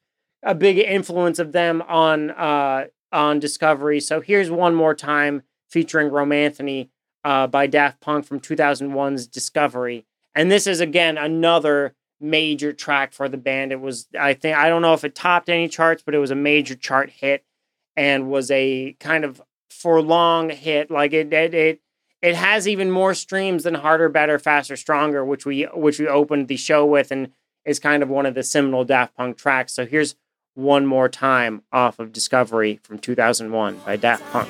a 0.43 0.53
big 0.53 0.77
influence 0.77 1.39
of 1.39 1.51
them 1.51 1.81
on 1.81 2.31
uh, 2.31 2.85
on 3.11 3.39
Discovery. 3.39 3.99
So 3.99 4.21
here's 4.21 4.51
one 4.51 4.75
more 4.75 4.93
time 4.93 5.43
featuring 5.69 6.09
Romanthony 6.09 6.89
uh, 7.23 7.47
by 7.47 7.67
Daft 7.67 7.99
Punk 7.99 8.25
from 8.25 8.39
2001's 8.39 9.27
Discovery. 9.27 10.05
And 10.35 10.51
this 10.51 10.67
is 10.67 10.81
again 10.81 11.17
another 11.17 11.95
major 12.19 12.73
track 12.73 13.13
for 13.13 13.27
the 13.29 13.37
band. 13.37 13.71
It 13.71 13.81
was 13.81 14.07
I 14.19 14.33
think 14.33 14.57
I 14.57 14.69
don't 14.69 14.81
know 14.81 14.93
if 14.93 15.03
it 15.03 15.15
topped 15.15 15.49
any 15.49 15.67
charts, 15.67 16.03
but 16.03 16.13
it 16.13 16.19
was 16.19 16.31
a 16.31 16.35
major 16.35 16.75
chart 16.75 17.09
hit 17.09 17.43
and 17.95 18.29
was 18.29 18.51
a 18.51 18.95
kind 18.99 19.23
of 19.23 19.41
for 19.69 20.01
long 20.01 20.49
hit. 20.49 20.91
Like 20.91 21.13
it 21.13 21.31
it 21.33 21.53
it, 21.53 21.79
it 22.21 22.35
has 22.35 22.67
even 22.67 22.91
more 22.91 23.13
streams 23.13 23.63
than 23.63 23.75
Harder, 23.75 24.09
Better, 24.09 24.39
Faster, 24.39 24.75
Stronger, 24.75 25.23
which 25.23 25.45
we 25.45 25.63
which 25.73 25.99
we 25.99 26.07
opened 26.07 26.47
the 26.47 26.57
show 26.57 26.85
with 26.85 27.11
and 27.11 27.31
is 27.63 27.79
kind 27.79 28.03
of 28.03 28.09
one 28.09 28.25
of 28.25 28.35
the 28.35 28.43
seminal 28.43 28.83
Daft 28.83 29.15
Punk 29.15 29.37
tracks. 29.37 29.73
So 29.73 29.85
here's 29.85 30.15
one 30.53 30.85
more 30.85 31.09
time 31.09 31.63
off 31.71 31.99
of 31.99 32.13
Discovery 32.13 32.79
from 32.83 32.99
2001 32.99 33.81
by 33.85 33.95
Daft 33.97 34.23
Punk 34.31 34.49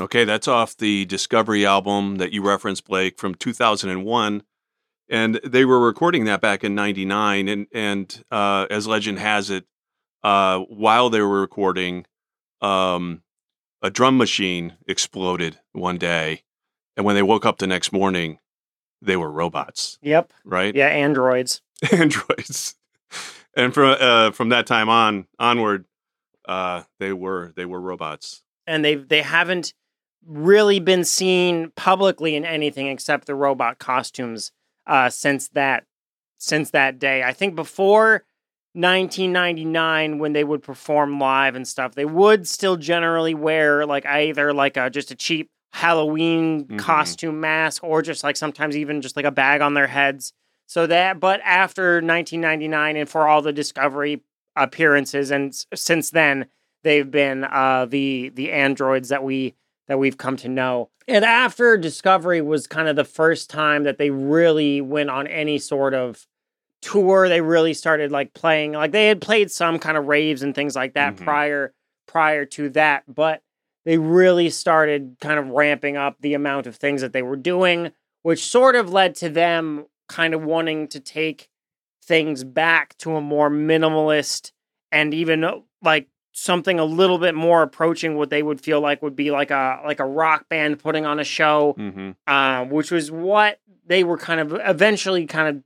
Okay, 0.00 0.24
that's 0.24 0.46
off 0.46 0.76
the 0.76 1.04
Discovery 1.06 1.66
album 1.66 2.16
that 2.16 2.32
you 2.32 2.40
referenced, 2.40 2.84
Blake, 2.84 3.18
from 3.18 3.34
2001. 3.34 4.42
And 5.08 5.40
they 5.42 5.64
were 5.64 5.80
recording 5.80 6.24
that 6.26 6.40
back 6.40 6.62
in 6.62 6.76
99. 6.76 7.48
And, 7.48 7.66
and 7.74 8.24
uh, 8.30 8.66
as 8.70 8.86
legend 8.86 9.18
has 9.18 9.50
it, 9.50 9.64
uh, 10.22 10.60
while 10.60 11.10
they 11.10 11.20
were 11.20 11.40
recording, 11.40 12.06
um, 12.60 13.23
a 13.84 13.90
drum 13.90 14.16
machine 14.18 14.72
exploded 14.88 15.60
one 15.72 15.98
day. 15.98 16.42
And 16.96 17.04
when 17.06 17.14
they 17.14 17.22
woke 17.22 17.44
up 17.46 17.58
the 17.58 17.66
next 17.68 17.92
morning, 17.92 18.38
they 19.02 19.16
were 19.16 19.30
robots, 19.30 19.98
Yep. 20.02 20.32
right? 20.44 20.74
Yeah, 20.74 20.86
androids. 20.88 21.60
Androids. 21.92 22.74
And 23.56 23.72
from 23.74 23.96
uh, 24.00 24.30
from 24.32 24.48
that 24.48 24.66
time 24.66 24.88
on 24.88 25.26
onward, 25.38 25.84
uh, 26.48 26.82
they 26.98 27.12
were 27.12 27.52
they 27.56 27.66
were 27.66 27.80
robots. 27.80 28.42
and 28.66 28.84
they 28.84 28.94
they 28.96 29.22
haven't 29.22 29.74
really 30.26 30.80
been 30.80 31.04
seen 31.04 31.70
publicly 31.76 32.34
in 32.34 32.44
anything 32.46 32.86
except 32.86 33.26
the 33.26 33.34
robot 33.34 33.78
costumes 33.78 34.50
uh, 34.86 35.10
since 35.10 35.48
that 35.50 35.84
since 36.38 36.70
that 36.70 36.98
day. 36.98 37.22
I 37.22 37.32
think 37.32 37.54
before 37.54 38.24
1999, 38.74 40.18
when 40.18 40.32
they 40.32 40.44
would 40.44 40.62
perform 40.62 41.18
live 41.18 41.54
and 41.54 41.66
stuff, 41.66 41.94
they 41.94 42.04
would 42.04 42.46
still 42.48 42.76
generally 42.76 43.34
wear 43.34 43.86
like 43.86 44.06
either 44.06 44.52
like 44.52 44.76
a 44.76 44.90
just 44.90 45.10
a 45.10 45.14
cheap 45.14 45.50
Halloween 45.72 46.66
Mhm. 46.66 46.78
costume 46.78 47.40
mask 47.40 47.82
or 47.82 48.00
just 48.02 48.22
like 48.22 48.36
sometimes 48.36 48.76
even 48.76 49.02
just 49.02 49.16
like 49.16 49.24
a 49.24 49.30
bag 49.32 49.60
on 49.60 49.74
their 49.74 49.88
heads. 49.88 50.32
So 50.66 50.86
that, 50.86 51.18
but 51.20 51.40
after 51.44 52.00
1999 52.00 52.96
and 52.96 53.08
for 53.08 53.26
all 53.26 53.42
the 53.42 53.52
Discovery 53.52 54.22
appearances, 54.56 55.30
and 55.30 55.50
s- 55.50 55.66
since 55.74 56.10
then, 56.10 56.46
they've 56.84 57.10
been 57.10 57.44
uh, 57.44 57.86
the 57.86 58.30
the 58.34 58.52
androids 58.52 59.08
that 59.08 59.24
we 59.24 59.54
that 59.88 59.98
we've 59.98 60.16
come 60.16 60.36
to 60.38 60.48
know. 60.48 60.90
And 61.08 61.24
after 61.24 61.76
Discovery 61.76 62.40
was 62.40 62.66
kind 62.66 62.88
of 62.88 62.96
the 62.96 63.04
first 63.04 63.50
time 63.50 63.82
that 63.84 63.98
they 63.98 64.10
really 64.10 64.80
went 64.80 65.10
on 65.10 65.26
any 65.26 65.58
sort 65.58 65.92
of 65.92 66.26
tour. 66.84 67.28
They 67.28 67.40
really 67.40 67.74
started 67.74 68.12
like 68.12 68.34
playing 68.34 68.72
like 68.72 68.92
they 68.92 69.06
had 69.08 69.20
played 69.20 69.50
some 69.50 69.78
kind 69.78 69.96
of 69.96 70.06
raves 70.06 70.42
and 70.42 70.54
things 70.54 70.74
like 70.76 70.94
that 70.94 71.16
Mhm. 71.16 71.24
prior 71.24 71.74
prior 72.06 72.44
to 72.44 72.68
that, 72.70 73.02
but 73.12 73.42
they 73.84 73.98
really 73.98 74.50
started 74.50 75.16
kind 75.20 75.38
of 75.38 75.48
ramping 75.48 75.96
up 75.96 76.16
the 76.20 76.34
amount 76.34 76.66
of 76.66 76.76
things 76.76 77.00
that 77.00 77.12
they 77.12 77.22
were 77.22 77.36
doing, 77.36 77.90
which 78.22 78.44
sort 78.44 78.76
of 78.76 78.92
led 78.92 79.14
to 79.16 79.28
them 79.28 79.86
kind 80.08 80.32
of 80.34 80.42
wanting 80.44 80.86
to 80.88 81.00
take 81.00 81.48
things 82.02 82.44
back 82.44 82.96
to 82.98 83.16
a 83.16 83.20
more 83.20 83.50
minimalist 83.50 84.52
and 84.92 85.12
even 85.14 85.42
uh, 85.44 85.56
like 85.82 86.08
something 86.32 86.78
a 86.78 86.84
little 86.84 87.18
bit 87.18 87.34
more 87.34 87.62
approaching 87.62 88.16
what 88.16 88.28
they 88.30 88.42
would 88.42 88.60
feel 88.60 88.80
like 88.80 89.02
would 89.02 89.16
be 89.16 89.30
like 89.30 89.50
a 89.50 89.80
like 89.84 90.00
a 90.00 90.04
rock 90.06 90.48
band 90.48 90.78
putting 90.78 91.06
on 91.06 91.18
a 91.20 91.24
show 91.24 91.74
Mm-hmm. 91.78 92.10
uh, 92.26 92.64
which 92.66 92.90
was 92.90 93.10
what 93.10 93.58
they 93.86 94.02
were 94.04 94.18
kind 94.18 94.40
of 94.40 94.52
eventually 94.64 95.26
kind 95.26 95.48
of 95.56 95.62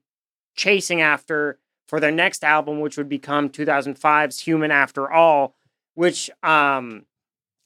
chasing 0.59 1.01
after 1.01 1.59
for 1.87 2.01
their 2.01 2.11
next 2.12 2.44
album 2.44 2.81
which 2.81 2.97
would 2.99 3.09
become 3.09 3.49
2005's 3.49 4.40
human 4.40 4.71
after 4.71 5.11
all 5.11 5.55
which 5.94 6.29
um 6.42 7.07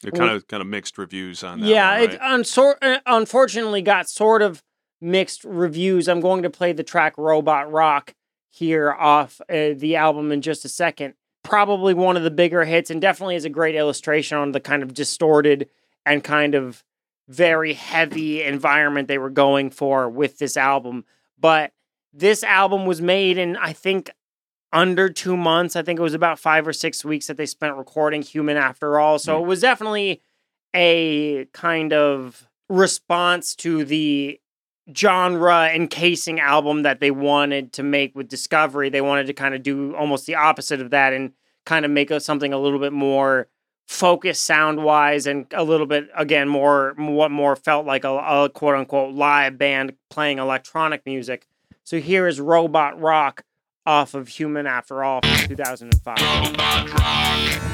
It 0.04 0.14
kind 0.14 0.30
of 0.30 0.46
kind 0.46 0.60
of 0.60 0.66
mixed 0.68 0.96
reviews 0.98 1.42
on 1.42 1.60
that. 1.60 1.66
yeah, 1.66 1.94
one, 2.00 2.02
it 2.10 2.20
right? 2.20 2.20
unsor- 2.34 2.78
uh, 2.82 2.98
unfortunately 3.06 3.82
got 3.82 4.08
sort 4.08 4.42
of 4.42 4.62
mixed 5.00 5.42
reviews. 5.44 6.08
I'm 6.08 6.20
going 6.20 6.42
to 6.44 6.50
play 6.50 6.72
the 6.72 6.84
track 6.84 7.18
Robot 7.18 7.70
Rock 7.72 8.14
here 8.50 8.92
off 8.92 9.40
uh, 9.48 9.74
the 9.76 9.96
album 9.96 10.30
in 10.32 10.40
just 10.42 10.64
a 10.64 10.68
second. 10.68 11.14
Probably 11.42 11.92
one 11.94 12.16
of 12.16 12.22
the 12.22 12.30
bigger 12.30 12.64
hits, 12.64 12.90
and 12.90 13.00
definitely 13.00 13.34
is 13.36 13.44
a 13.44 13.50
great 13.50 13.74
illustration 13.74 14.38
on 14.38 14.52
the 14.52 14.60
kind 14.60 14.82
of 14.84 14.94
distorted 14.94 15.68
and 16.06 16.22
kind 16.22 16.54
of 16.54 16.84
very 17.28 17.72
heavy 17.74 18.42
environment 18.44 19.08
they 19.08 19.18
were 19.18 19.30
going 19.30 19.70
for 19.70 20.08
with 20.08 20.38
this 20.38 20.56
album. 20.56 21.04
But 21.38 21.72
this 22.12 22.42
album 22.44 22.86
was 22.86 23.00
made 23.00 23.38
in, 23.38 23.56
I 23.56 23.72
think, 23.72 24.10
under 24.72 25.08
two 25.08 25.36
months. 25.36 25.76
I 25.76 25.82
think 25.82 25.98
it 25.98 26.02
was 26.02 26.14
about 26.14 26.38
five 26.38 26.66
or 26.66 26.72
six 26.72 27.04
weeks 27.04 27.26
that 27.26 27.36
they 27.36 27.46
spent 27.46 27.76
recording 27.76 28.22
Human 28.22 28.56
After 28.56 28.98
All. 28.98 29.18
So 29.18 29.38
Mm. 29.38 29.42
it 29.42 29.46
was 29.46 29.60
definitely 29.60 30.20
a 30.74 31.44
kind 31.52 31.92
of 31.92 32.48
response 32.68 33.54
to 33.56 33.84
the 33.84 34.40
genre 34.96 35.68
encasing 35.72 36.40
album 36.40 36.82
that 36.82 37.00
they 37.00 37.10
wanted 37.10 37.72
to 37.74 37.82
make 37.82 38.14
with 38.16 38.28
Discovery. 38.28 38.88
They 38.88 39.00
wanted 39.00 39.26
to 39.26 39.32
kind 39.32 39.54
of 39.54 39.62
do 39.62 39.94
almost 39.94 40.26
the 40.26 40.34
opposite 40.34 40.80
of 40.80 40.90
that 40.90 41.12
and 41.12 41.32
kind 41.64 41.84
of 41.84 41.90
make 41.90 42.10
something 42.20 42.52
a 42.52 42.58
little 42.58 42.78
bit 42.80 42.92
more 42.92 43.48
focused 43.86 44.44
sound 44.44 44.82
wise 44.82 45.26
and 45.26 45.46
a 45.52 45.62
little 45.62 45.86
bit 45.86 46.08
again 46.16 46.48
more 46.48 46.94
what 46.96 47.30
more 47.30 47.54
felt 47.56 47.84
like 47.84 48.04
a, 48.04 48.10
a 48.10 48.48
quote 48.48 48.74
unquote 48.74 49.14
live 49.14 49.58
band 49.58 49.92
playing 50.08 50.38
electronic 50.38 51.04
music. 51.04 51.46
So 51.84 52.00
here 52.00 52.28
is 52.28 52.40
Robot 52.40 53.00
Rock 53.00 53.42
off 53.84 54.14
of 54.14 54.28
Human 54.28 54.66
After 54.66 55.02
All 55.02 55.20
from 55.22 55.48
2005. 55.48 57.71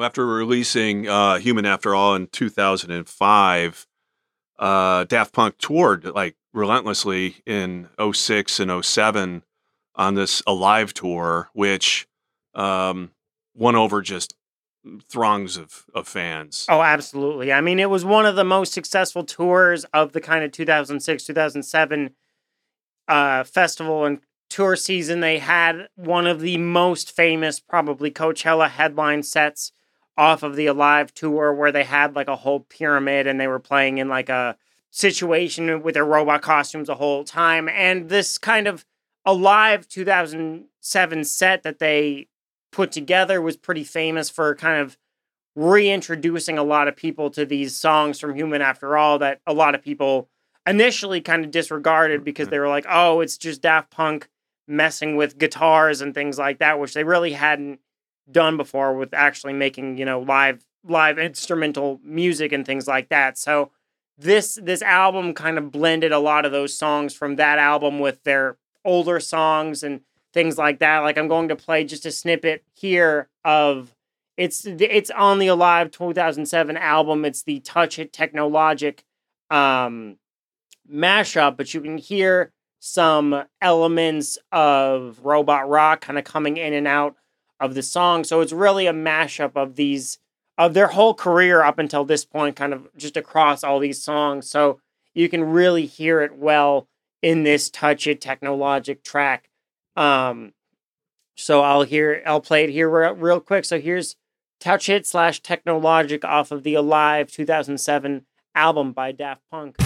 After 0.00 0.26
releasing 0.26 1.08
uh, 1.08 1.38
Human 1.38 1.66
After 1.66 1.94
All 1.94 2.14
in 2.14 2.28
2005, 2.28 3.86
uh, 4.58 5.04
Daft 5.04 5.32
Punk 5.32 5.58
toured 5.58 6.04
like 6.04 6.36
relentlessly 6.52 7.36
in 7.46 7.88
06 8.12 8.60
and 8.60 8.84
07 8.84 9.42
on 9.94 10.14
this 10.14 10.42
Alive 10.46 10.94
tour, 10.94 11.50
which 11.52 12.06
um, 12.54 13.10
won 13.54 13.76
over 13.76 14.00
just 14.00 14.34
throngs 15.08 15.56
of, 15.56 15.84
of 15.94 16.06
fans. 16.06 16.66
Oh, 16.68 16.82
absolutely. 16.82 17.52
I 17.52 17.60
mean, 17.60 17.78
it 17.78 17.90
was 17.90 18.04
one 18.04 18.26
of 18.26 18.36
the 18.36 18.44
most 18.44 18.72
successful 18.72 19.24
tours 19.24 19.84
of 19.92 20.12
the 20.12 20.20
kind 20.20 20.44
of 20.44 20.52
2006, 20.52 21.24
2007 21.24 22.10
uh, 23.08 23.44
festival 23.44 24.04
and 24.04 24.20
tour 24.48 24.76
season. 24.76 25.20
They 25.20 25.38
had 25.38 25.88
one 25.96 26.26
of 26.26 26.40
the 26.40 26.56
most 26.58 27.14
famous, 27.14 27.60
probably 27.60 28.10
Coachella 28.10 28.70
headline 28.70 29.22
sets 29.22 29.72
off 30.18 30.42
of 30.42 30.56
the 30.56 30.66
Alive 30.66 31.14
tour, 31.14 31.54
where 31.54 31.72
they 31.72 31.84
had 31.84 32.14
like 32.14 32.28
a 32.28 32.36
whole 32.36 32.60
pyramid 32.60 33.26
and 33.26 33.40
they 33.40 33.46
were 33.46 33.60
playing 33.60 33.98
in 33.98 34.08
like 34.08 34.28
a 34.28 34.56
situation 34.90 35.82
with 35.82 35.94
their 35.94 36.04
robot 36.04 36.42
costumes 36.42 36.88
the 36.88 36.96
whole 36.96 37.24
time. 37.24 37.68
And 37.68 38.08
this 38.08 38.36
kind 38.36 38.66
of 38.66 38.84
Alive 39.24 39.86
2007 39.88 41.24
set 41.24 41.62
that 41.62 41.78
they 41.78 42.26
put 42.72 42.92
together 42.92 43.40
was 43.40 43.56
pretty 43.56 43.84
famous 43.84 44.28
for 44.28 44.54
kind 44.54 44.80
of 44.80 44.96
reintroducing 45.54 46.58
a 46.58 46.62
lot 46.62 46.88
of 46.88 46.96
people 46.96 47.30
to 47.30 47.44
these 47.44 47.76
songs 47.76 48.18
from 48.18 48.34
Human 48.34 48.62
After 48.62 48.96
All 48.96 49.18
that 49.18 49.40
a 49.46 49.52
lot 49.52 49.74
of 49.74 49.82
people 49.82 50.28
initially 50.66 51.20
kind 51.20 51.44
of 51.44 51.50
disregarded 51.50 52.24
because 52.24 52.46
mm-hmm. 52.46 52.52
they 52.52 52.58
were 52.58 52.68
like, 52.68 52.86
oh, 52.88 53.20
it's 53.20 53.36
just 53.38 53.62
Daft 53.62 53.90
Punk 53.90 54.28
messing 54.66 55.16
with 55.16 55.38
guitars 55.38 56.00
and 56.00 56.14
things 56.14 56.38
like 56.38 56.58
that, 56.58 56.78
which 56.78 56.94
they 56.94 57.04
really 57.04 57.32
hadn't 57.32 57.80
done 58.30 58.56
before 58.56 58.94
with 58.94 59.14
actually 59.14 59.52
making, 59.52 59.98
you 59.98 60.04
know, 60.04 60.20
live 60.20 60.64
live 60.84 61.18
instrumental 61.18 62.00
music 62.02 62.52
and 62.52 62.64
things 62.64 62.86
like 62.86 63.08
that. 63.08 63.38
So 63.38 63.70
this 64.16 64.58
this 64.62 64.82
album 64.82 65.34
kind 65.34 65.58
of 65.58 65.70
blended 65.70 66.12
a 66.12 66.18
lot 66.18 66.44
of 66.44 66.52
those 66.52 66.76
songs 66.76 67.14
from 67.14 67.36
that 67.36 67.58
album 67.58 67.98
with 67.98 68.22
their 68.24 68.56
older 68.84 69.20
songs 69.20 69.82
and 69.82 70.00
things 70.32 70.58
like 70.58 70.80
that. 70.80 71.00
Like 71.00 71.16
I'm 71.16 71.28
going 71.28 71.48
to 71.48 71.56
play 71.56 71.84
just 71.84 72.06
a 72.06 72.10
snippet 72.10 72.64
here 72.74 73.28
of 73.44 73.94
it's 74.36 74.64
it's 74.66 75.10
on 75.10 75.38
the 75.38 75.48
Alive 75.48 75.90
2007 75.90 76.76
album. 76.76 77.24
It's 77.24 77.42
the 77.42 77.60
Touch 77.60 77.98
It 77.98 78.12
Technologic 78.12 79.04
um 79.50 80.16
mashup, 80.90 81.56
but 81.56 81.72
you 81.74 81.80
can 81.80 81.98
hear 81.98 82.52
some 82.80 83.44
elements 83.60 84.38
of 84.52 85.20
robot 85.24 85.68
rock 85.68 86.00
kind 86.00 86.18
of 86.18 86.24
coming 86.24 86.56
in 86.56 86.72
and 86.72 86.86
out 86.86 87.16
of 87.60 87.74
the 87.74 87.82
song. 87.82 88.24
So 88.24 88.40
it's 88.40 88.52
really 88.52 88.86
a 88.86 88.92
mashup 88.92 89.52
of 89.56 89.76
these 89.76 90.18
of 90.58 90.74
their 90.74 90.88
whole 90.88 91.14
career 91.14 91.62
up 91.62 91.78
until 91.78 92.04
this 92.04 92.24
point, 92.24 92.56
kind 92.56 92.72
of 92.72 92.88
just 92.96 93.16
across 93.16 93.62
all 93.62 93.78
these 93.78 94.02
songs. 94.02 94.50
So 94.50 94.80
you 95.14 95.28
can 95.28 95.44
really 95.44 95.86
hear 95.86 96.20
it 96.20 96.36
well 96.36 96.88
in 97.22 97.44
this 97.44 97.70
Touch 97.70 98.08
It 98.08 98.20
Technologic 98.20 99.04
track. 99.04 99.48
Um, 99.96 100.52
so 101.36 101.62
I'll 101.62 101.82
hear, 101.82 102.22
I'll 102.26 102.40
play 102.40 102.64
it 102.64 102.70
here 102.70 102.88
real, 103.14 103.40
quick. 103.40 103.64
So 103.64 103.80
here's 103.80 104.16
Touch 104.58 104.88
It 104.88 105.06
slash 105.06 105.40
Technologic 105.40 106.24
off 106.24 106.50
of 106.50 106.64
the 106.64 106.74
Alive 106.74 107.30
2007 107.30 108.26
album 108.56 108.92
by 108.92 109.12
Daft 109.12 109.42
Punk. 109.52 109.76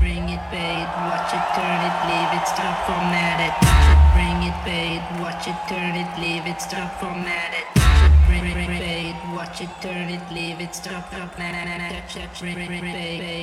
Bring 0.00 0.28
it, 0.28 0.42
babe, 0.50 0.88
watch 1.06 1.32
it, 1.32 1.46
turn 1.54 1.80
it, 1.86 1.96
leave 2.08 2.40
it, 2.40 2.48
stop, 2.48 2.86
format 2.86 3.62
it. 3.62 3.75
It, 4.64 5.02
watch 5.20 5.46
it, 5.46 5.54
turn 5.68 5.94
it, 5.94 6.18
leave 6.20 6.46
it, 6.46 6.60
stop, 6.60 6.98
format 7.00 7.52
it. 7.54 7.66
Watch 9.34 9.60
it, 9.60 9.68
turn 9.80 10.08
it, 10.08 10.20
leave 10.32 10.60
it, 10.60 10.74
stop, 10.74 11.06
stop, 11.12 11.38
na 11.38 11.50
na 11.52 11.64
na 11.64 11.76
na. 11.78 11.88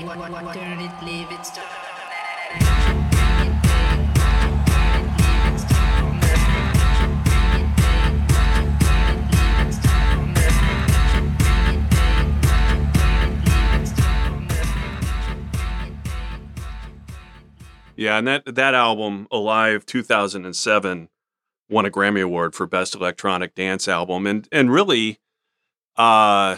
Wa- 0.05 0.15
wa- 0.15 0.29
wa- 0.43 0.53
turn 0.53 0.79
it, 0.81 0.95
leave 1.03 1.31
it, 1.31 1.45
stop. 1.45 1.92
Yeah, 17.95 18.17
and 18.17 18.27
that 18.27 18.55
that 18.55 18.73
album, 18.73 19.27
Alive 19.31 19.85
2007, 19.85 21.09
won 21.69 21.85
a 21.85 21.91
Grammy 21.91 22.23
Award 22.23 22.55
for 22.55 22.65
Best 22.65 22.95
Electronic 22.95 23.55
Dance 23.55 23.87
Album, 23.87 24.25
and 24.25 24.47
and 24.51 24.71
really, 24.71 25.19
uh, 25.95 26.57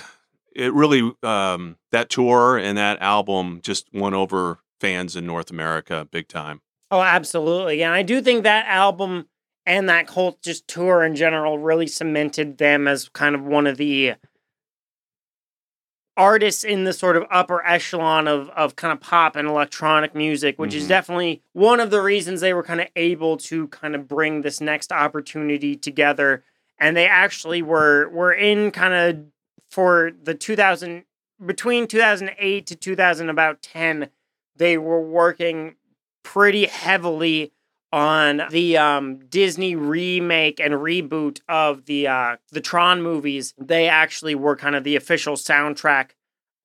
it 0.55 0.73
really 0.73 1.13
um, 1.23 1.77
that 1.91 2.09
tour 2.09 2.57
and 2.57 2.77
that 2.77 3.01
album 3.01 3.59
just 3.61 3.87
won 3.93 4.13
over 4.13 4.59
fans 4.79 5.15
in 5.15 5.25
North 5.25 5.51
America 5.51 6.07
big 6.09 6.27
time. 6.27 6.61
Oh, 6.91 7.01
absolutely. 7.01 7.83
And 7.83 7.93
I 7.93 8.03
do 8.03 8.21
think 8.21 8.43
that 8.43 8.67
album 8.67 9.27
and 9.65 9.89
that 9.89 10.07
cult 10.07 10.41
just 10.41 10.67
tour 10.67 11.03
in 11.03 11.15
general 11.15 11.57
really 11.57 11.87
cemented 11.87 12.57
them 12.57 12.87
as 12.87 13.09
kind 13.09 13.35
of 13.35 13.43
one 13.43 13.67
of 13.67 13.77
the 13.77 14.13
artists 16.17 16.63
in 16.63 16.83
the 16.85 16.93
sort 16.93 17.17
of 17.17 17.25
upper 17.29 17.65
echelon 17.65 18.27
of 18.27 18.49
of 18.51 18.75
kind 18.75 18.91
of 18.93 18.99
pop 19.01 19.35
and 19.35 19.47
electronic 19.47 20.15
music, 20.15 20.57
which 20.57 20.73
is 20.73 20.85
Mhm. 20.85 20.89
definitely 20.89 21.41
one 21.53 21.79
of 21.79 21.89
the 21.89 22.01
reasons 22.01 22.41
they 22.41 22.53
were 22.53 22.63
kind 22.63 22.81
of 22.81 22.87
able 22.95 23.37
to 23.37 23.67
kind 23.69 23.95
of 23.95 24.07
bring 24.07 24.41
this 24.41 24.61
next 24.61 24.91
opportunity 24.91 25.75
together. 25.75 26.43
And 26.79 26.95
they 26.95 27.07
actually 27.07 27.61
were 27.61 28.09
were 28.09 28.33
in 28.33 28.71
kind 28.71 28.93
of 28.93 29.25
for 29.69 30.11
the 30.23 30.33
2000 30.33 31.03
between 31.45 31.85
2008 31.87 32.65
to 32.67 32.75
2000 32.75 33.29
about 33.29 33.61
10 33.61 34.09
they 34.55 34.77
were 34.77 35.01
working 35.01 35.75
pretty 36.23 36.65
heavily 36.65 37.51
on 37.95 38.41
the 38.51 38.75
um, 38.77 39.19
Disney 39.29 39.73
remake 39.73 40.59
and 40.59 40.73
reboot 40.73 41.39
of 41.47 41.85
the 41.85 42.07
uh, 42.07 42.35
the 42.51 42.59
Tron 42.59 43.01
movies. 43.01 43.53
They 43.57 43.87
actually 43.87 44.35
were 44.35 44.57
kind 44.57 44.75
of 44.75 44.83
the 44.83 44.97
official 44.97 45.35
soundtrack 45.35 46.09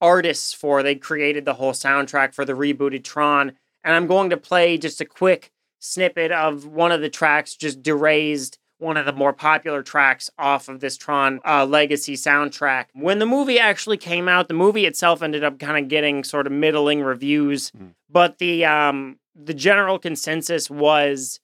artists 0.00 0.52
for. 0.52 0.82
They 0.82 0.96
created 0.96 1.44
the 1.44 1.54
whole 1.54 1.72
soundtrack 1.72 2.34
for 2.34 2.44
the 2.44 2.54
rebooted 2.54 3.04
Tron. 3.04 3.52
And 3.84 3.94
I'm 3.94 4.08
going 4.08 4.30
to 4.30 4.36
play 4.36 4.76
just 4.76 5.00
a 5.00 5.04
quick 5.04 5.52
snippet 5.78 6.32
of 6.32 6.66
one 6.66 6.90
of 6.92 7.00
the 7.00 7.08
tracks, 7.08 7.54
just 7.54 7.80
Derezzed 7.80 8.58
one 8.78 8.96
of 8.96 9.04
the 9.06 9.12
more 9.12 9.32
popular 9.34 9.82
tracks 9.82 10.30
off 10.38 10.68
of 10.68 10.80
this 10.80 10.96
Tron 10.96 11.38
uh, 11.46 11.64
Legacy 11.66 12.14
soundtrack. 12.16 12.86
When 12.94 13.18
the 13.20 13.26
movie 13.26 13.58
actually 13.58 13.98
came 13.98 14.26
out, 14.26 14.48
the 14.48 14.54
movie 14.54 14.86
itself 14.86 15.22
ended 15.22 15.44
up 15.44 15.58
kind 15.58 15.76
of 15.82 15.88
getting 15.88 16.24
sort 16.24 16.46
of 16.46 16.52
middling 16.52 17.02
reviews, 17.02 17.70
Mm. 17.72 17.90
but 18.08 18.38
the 18.38 18.64
um, 18.64 19.18
the 19.44 19.54
general 19.54 19.98
consensus 19.98 20.68
was 20.70 21.40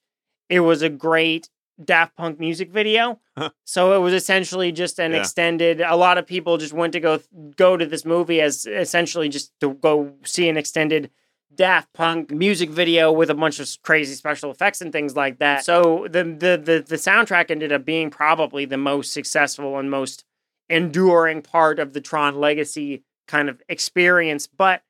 it 0.49 0.61
was 0.61 0.83
a 0.83 0.89
great 0.89 1.49
Daft 1.85 2.17
Punk 2.17 2.39
music 2.41 2.71
video. 2.71 3.21
so 3.65 3.95
it 3.95 3.99
was 3.99 4.15
essentially 4.15 4.73
just 4.73 4.99
an 4.99 5.13
Yeah. 5.13 5.19
extended. 5.21 5.81
A 5.81 5.97
lot 5.97 6.17
of 6.19 6.27
people 6.27 6.57
just 6.57 6.73
went 6.73 6.93
to 6.95 7.01
go 7.01 7.21
go 7.57 7.77
to 7.77 7.85
this 7.87 8.05
movie 8.05 8.41
as 8.41 8.65
essentially 8.67 9.29
just 9.29 9.53
to 9.61 9.75
go 9.75 10.15
see 10.25 10.49
an 10.49 10.57
extended 10.57 11.11
Daft 11.55 11.93
Punk 11.93 12.31
music 12.31 12.71
video 12.71 13.11
with 13.13 13.31
a 13.31 13.35
bunch 13.35 13.61
of 13.61 13.69
crazy 13.83 14.15
special 14.15 14.51
effects 14.51 14.81
and 14.81 14.93
things 14.93 15.17
like 15.17 15.39
that. 15.39 15.65
So 15.65 16.07
the 16.11 16.25
the 16.25 16.61
the, 16.63 16.85
the 16.87 16.97
soundtrack 16.97 17.51
ended 17.51 17.73
up 17.73 17.85
being 17.85 18.11
probably 18.11 18.65
the 18.65 18.79
most 18.79 19.13
successful 19.13 19.79
and 19.79 19.91
most 19.91 20.25
enduring 20.69 21.43
part 21.43 21.79
of 21.79 21.93
the 21.93 22.01
Tron 22.01 22.37
Legacy 22.41 23.05
kind 23.29 23.49
of 23.49 23.63
experience. 23.69 24.47
But 24.47 24.83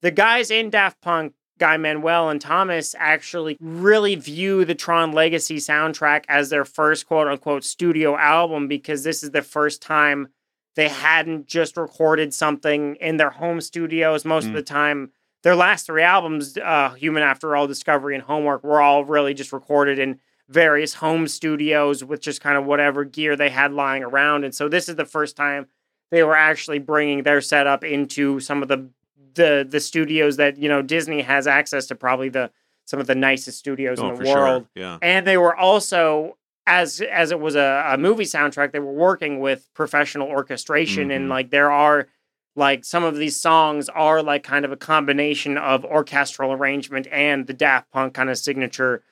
the 0.00 0.10
guys 0.10 0.50
in 0.50 0.70
Daft 0.70 1.00
Punk, 1.00 1.34
Guy 1.62 1.76
Manuel 1.76 2.28
and 2.28 2.40
Thomas, 2.40 2.92
actually 2.98 3.56
really 3.60 4.16
view 4.16 4.64
the 4.64 4.74
Tron 4.74 5.12
Legacy 5.12 5.58
soundtrack 5.58 6.24
as 6.28 6.50
their 6.50 6.64
first 6.64 7.06
quote 7.06 7.28
unquote 7.28 7.62
studio 7.62 8.16
album 8.16 8.66
because 8.66 9.04
this 9.04 9.22
is 9.22 9.30
the 9.30 9.42
first 9.42 9.80
time 9.80 10.26
they 10.74 10.88
hadn't 10.88 11.46
just 11.46 11.76
recorded 11.76 12.34
something 12.34 12.96
in 12.96 13.16
their 13.16 13.30
home 13.30 13.60
studios. 13.60 14.24
Most 14.24 14.46
of 14.46 14.50
Mm. 14.50 14.54
the 14.56 14.62
time, 14.62 15.12
their 15.44 15.54
last 15.54 15.86
three 15.86 16.02
albums, 16.02 16.58
uh, 16.58 16.94
Human 16.94 17.22
After 17.22 17.54
All, 17.54 17.68
Discovery, 17.68 18.16
and 18.16 18.24
Homework, 18.24 18.64
were 18.64 18.80
all 18.82 19.04
really 19.04 19.32
just 19.32 19.52
recorded 19.52 20.00
in 20.00 20.18
various 20.48 20.94
home 20.94 21.28
studios 21.28 22.02
with 22.02 22.20
just 22.20 22.40
kind 22.40 22.58
of 22.58 22.64
whatever 22.64 23.04
gear 23.04 23.36
they 23.36 23.50
had 23.50 23.72
lying 23.72 24.02
around. 24.02 24.42
And 24.42 24.52
so 24.52 24.68
this 24.68 24.88
is 24.88 24.96
the 24.96 25.04
first 25.04 25.36
time 25.36 25.68
they 26.10 26.24
were 26.24 26.36
actually 26.36 26.80
bringing 26.80 27.22
their 27.22 27.40
setup 27.40 27.84
into 27.84 28.40
some 28.40 28.62
of 28.62 28.68
the 28.68 28.90
the 29.34 29.66
the 29.68 29.80
studios 29.80 30.36
that 30.36 30.58
you 30.58 30.68
know 30.68 30.82
Disney 30.82 31.22
has 31.22 31.46
access 31.46 31.86
to, 31.86 31.94
probably 31.94 32.28
the 32.28 32.50
some 32.84 32.98
of 33.00 33.06
the 33.06 33.14
nicest 33.14 33.58
studios 33.58 33.98
Oh, 34.00 34.08
in 34.10 34.14
the 34.16 34.28
world 34.30 34.66
sure. 34.76 34.82
Yeah. 34.82 34.98
and 35.02 35.26
they 35.26 35.36
were 35.36 35.54
also 35.56 36.36
as 36.66 37.00
as 37.00 37.30
it 37.30 37.40
was 37.40 37.54
a, 37.56 37.84
a 37.92 37.98
movie 37.98 38.24
soundtrack 38.24 38.72
they 38.72 38.78
were 38.80 38.92
working 38.92 39.40
with 39.40 39.68
professional 39.74 40.28
orchestration 40.28 41.10
and 41.10 41.26
Mhm. 41.26 41.30
like 41.30 41.50
there 41.50 41.70
are 41.70 42.08
like 42.56 42.84
some 42.84 43.02
of 43.04 43.16
these 43.16 43.40
songs 43.40 43.88
are 43.88 44.22
like 44.22 44.42
kind 44.42 44.64
of 44.64 44.72
a 44.72 44.76
combination 44.76 45.56
of 45.56 45.84
orchestral 45.84 46.52
arrangement 46.52 47.06
and 47.10 47.46
the 47.46 47.52
daft 47.54 47.90
punk 47.92 48.14
kind 48.14 48.28
of 48.30 48.36
signature 48.38 49.02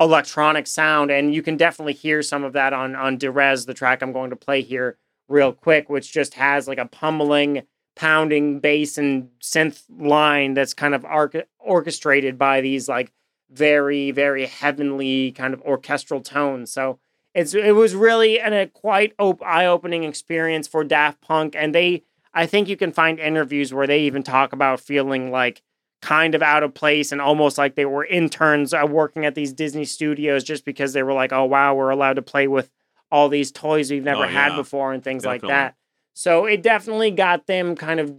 electronic 0.00 0.66
sound 0.66 1.10
and 1.10 1.34
you 1.34 1.42
can 1.42 1.56
definitely 1.58 1.92
hear 1.92 2.22
some 2.22 2.42
of 2.42 2.54
that 2.54 2.72
on 2.72 2.94
on 2.94 3.18
Derez 3.18 3.66
the 3.66 3.74
track 3.74 4.02
i'm 4.02 4.12
going 4.12 4.30
to 4.30 4.36
play 4.36 4.62
here 4.62 4.96
real 5.28 5.52
quick 5.52 5.90
which 5.90 6.10
just 6.12 6.34
has 6.34 6.66
like 6.66 6.78
a 6.78 6.86
pummeling 6.86 7.62
pounding 8.00 8.60
bass 8.60 8.96
and 8.96 9.28
synth 9.42 9.82
line 9.98 10.54
that's 10.54 10.72
kind 10.72 10.94
of 10.94 11.04
arch- 11.04 11.44
orchestrated 11.58 12.38
by 12.38 12.62
these 12.62 12.88
like 12.88 13.12
very 13.50 14.10
very 14.10 14.46
heavenly 14.46 15.32
kind 15.32 15.52
of 15.52 15.60
orchestral 15.62 16.22
tones. 16.22 16.72
So 16.72 16.98
it's 17.34 17.52
it 17.54 17.74
was 17.74 17.94
really 17.94 18.40
an, 18.40 18.54
a 18.54 18.66
quite 18.68 19.12
op- 19.18 19.42
eye-opening 19.42 20.04
experience 20.04 20.66
for 20.66 20.82
daft 20.82 21.20
punk 21.20 21.54
and 21.56 21.74
they 21.74 22.02
i 22.34 22.46
think 22.46 22.68
you 22.68 22.76
can 22.76 22.90
find 22.90 23.20
interviews 23.20 23.72
where 23.74 23.86
they 23.86 24.00
even 24.00 24.22
talk 24.22 24.52
about 24.52 24.80
feeling 24.80 25.30
like 25.30 25.62
kind 26.02 26.34
of 26.34 26.42
out 26.42 26.62
of 26.64 26.72
place 26.74 27.12
and 27.12 27.20
almost 27.20 27.56
like 27.58 27.74
they 27.76 27.84
were 27.84 28.04
interns 28.06 28.72
uh, 28.74 28.84
working 28.88 29.24
at 29.26 29.34
these 29.36 29.52
disney 29.52 29.84
studios 29.84 30.42
just 30.42 30.64
because 30.64 30.92
they 30.92 31.02
were 31.04 31.12
like 31.12 31.32
oh 31.32 31.44
wow 31.44 31.72
we're 31.74 31.90
allowed 31.90 32.14
to 32.16 32.22
play 32.22 32.48
with 32.48 32.68
all 33.12 33.28
these 33.28 33.52
toys 33.52 33.90
we've 33.92 34.02
never 34.02 34.24
Oh, 34.24 34.28
had 34.28 34.56
before 34.56 34.92
and 34.92 35.02
things 35.04 35.24
like 35.24 35.42
that 35.42 35.76
so 36.14 36.44
it 36.44 36.62
definitely 36.62 37.10
got 37.10 37.46
them 37.46 37.74
kind 37.76 38.00
of 38.00 38.14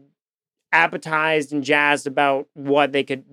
appetized 0.72 1.52
and 1.52 1.64
jazzed 1.64 2.08
about 2.08 2.48
what 2.54 2.92
they 2.92 3.04
could 3.04 3.24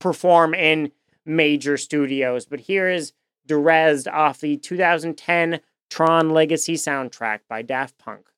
perform 0.00 0.54
in 0.54 0.90
major 1.24 1.76
studios. 1.76 2.46
But 2.46 2.60
here 2.60 2.88
is 2.88 3.12
Derez 3.48 4.12
off 4.12 4.40
the 4.40 4.56
2010 4.56 5.60
Tron 5.90 6.30
Legacy 6.30 6.74
soundtrack 6.74 7.40
by 7.48 7.62
Daft 7.62 7.98
Punk. 7.98 8.28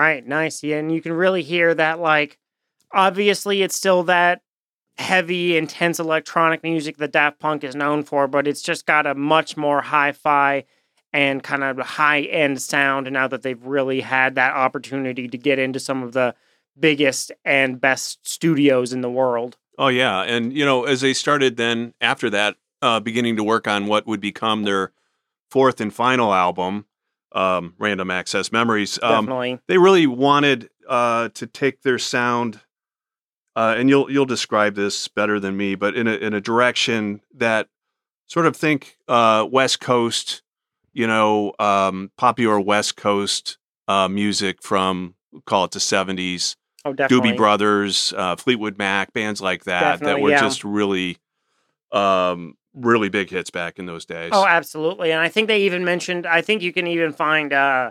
Right, 0.00 0.26
nice. 0.26 0.62
Yeah, 0.62 0.78
and 0.78 0.92
you 0.92 1.00
can 1.00 1.12
really 1.12 1.42
hear 1.42 1.74
that 1.74 2.00
like 2.00 2.38
obviously 2.92 3.62
it's 3.62 3.76
still 3.76 4.02
that 4.04 4.42
heavy, 4.98 5.56
intense 5.56 5.98
electronic 5.98 6.62
music 6.62 6.98
that 6.98 7.12
Daft 7.12 7.38
Punk 7.38 7.64
is 7.64 7.74
known 7.74 8.02
for, 8.02 8.28
but 8.28 8.46
it's 8.46 8.62
just 8.62 8.86
got 8.86 9.06
a 9.06 9.14
much 9.14 9.56
more 9.56 9.80
hi-fi 9.80 10.64
and 11.12 11.42
kind 11.42 11.64
of 11.64 11.78
high-end 11.78 12.60
sound 12.60 13.10
now 13.10 13.26
that 13.26 13.42
they've 13.42 13.64
really 13.64 14.00
had 14.00 14.34
that 14.34 14.54
opportunity 14.54 15.26
to 15.26 15.38
get 15.38 15.58
into 15.58 15.80
some 15.80 16.02
of 16.02 16.12
the 16.12 16.34
biggest 16.78 17.32
and 17.44 17.80
best 17.80 18.26
studios 18.26 18.92
in 18.92 19.00
the 19.00 19.10
world. 19.10 19.56
Oh 19.78 19.88
yeah, 19.88 20.22
and 20.22 20.52
you 20.52 20.64
know, 20.64 20.84
as 20.84 21.00
they 21.00 21.14
started 21.14 21.56
then 21.56 21.94
after 22.00 22.28
that, 22.30 22.56
uh, 22.82 23.00
beginning 23.00 23.36
to 23.36 23.44
work 23.44 23.66
on 23.66 23.86
what 23.86 24.06
would 24.06 24.20
become 24.20 24.62
their 24.62 24.92
fourth 25.50 25.80
and 25.80 25.92
final 25.92 26.32
album, 26.32 26.86
um, 27.32 27.74
Random 27.78 28.10
Access 28.10 28.52
Memories. 28.52 28.98
Um, 29.02 29.26
Definitely. 29.26 29.60
they 29.68 29.78
really 29.78 30.06
wanted 30.06 30.70
uh, 30.88 31.28
to 31.30 31.46
take 31.46 31.82
their 31.82 31.98
sound, 31.98 32.60
uh, 33.56 33.74
and 33.76 33.88
you'll 33.88 34.10
you'll 34.10 34.26
describe 34.26 34.74
this 34.74 35.08
better 35.08 35.38
than 35.38 35.56
me, 35.56 35.74
but 35.74 35.94
in 35.96 36.06
a 36.06 36.14
in 36.14 36.34
a 36.34 36.40
direction 36.40 37.20
that 37.34 37.68
sort 38.26 38.46
of 38.46 38.56
think 38.56 38.96
uh, 39.08 39.46
West 39.50 39.80
Coast, 39.80 40.42
you 40.92 41.06
know, 41.06 41.52
um, 41.58 42.10
popular 42.16 42.60
West 42.60 42.96
Coast 42.96 43.58
uh, 43.88 44.08
music 44.08 44.62
from 44.62 45.14
call 45.46 45.64
it 45.64 45.70
the 45.72 45.80
seventies. 45.80 46.56
Oh, 46.84 46.94
definitely. 46.94 47.32
Doobie 47.32 47.36
Brothers, 47.36 48.14
uh, 48.16 48.36
Fleetwood 48.36 48.78
Mac, 48.78 49.12
bands 49.12 49.42
like 49.42 49.64
that 49.64 50.00
that 50.00 50.20
were 50.20 50.30
yeah. 50.30 50.40
just 50.40 50.64
really, 50.64 51.18
um, 51.92 52.56
really 52.74 53.08
big 53.08 53.30
hits 53.30 53.50
back 53.50 53.78
in 53.78 53.86
those 53.86 54.04
days. 54.04 54.30
Oh, 54.32 54.46
absolutely. 54.46 55.10
And 55.12 55.20
I 55.20 55.28
think 55.28 55.48
they 55.48 55.62
even 55.62 55.84
mentioned, 55.84 56.26
I 56.26 56.40
think 56.42 56.62
you 56.62 56.72
can 56.72 56.86
even 56.86 57.12
find 57.12 57.52
uh, 57.52 57.90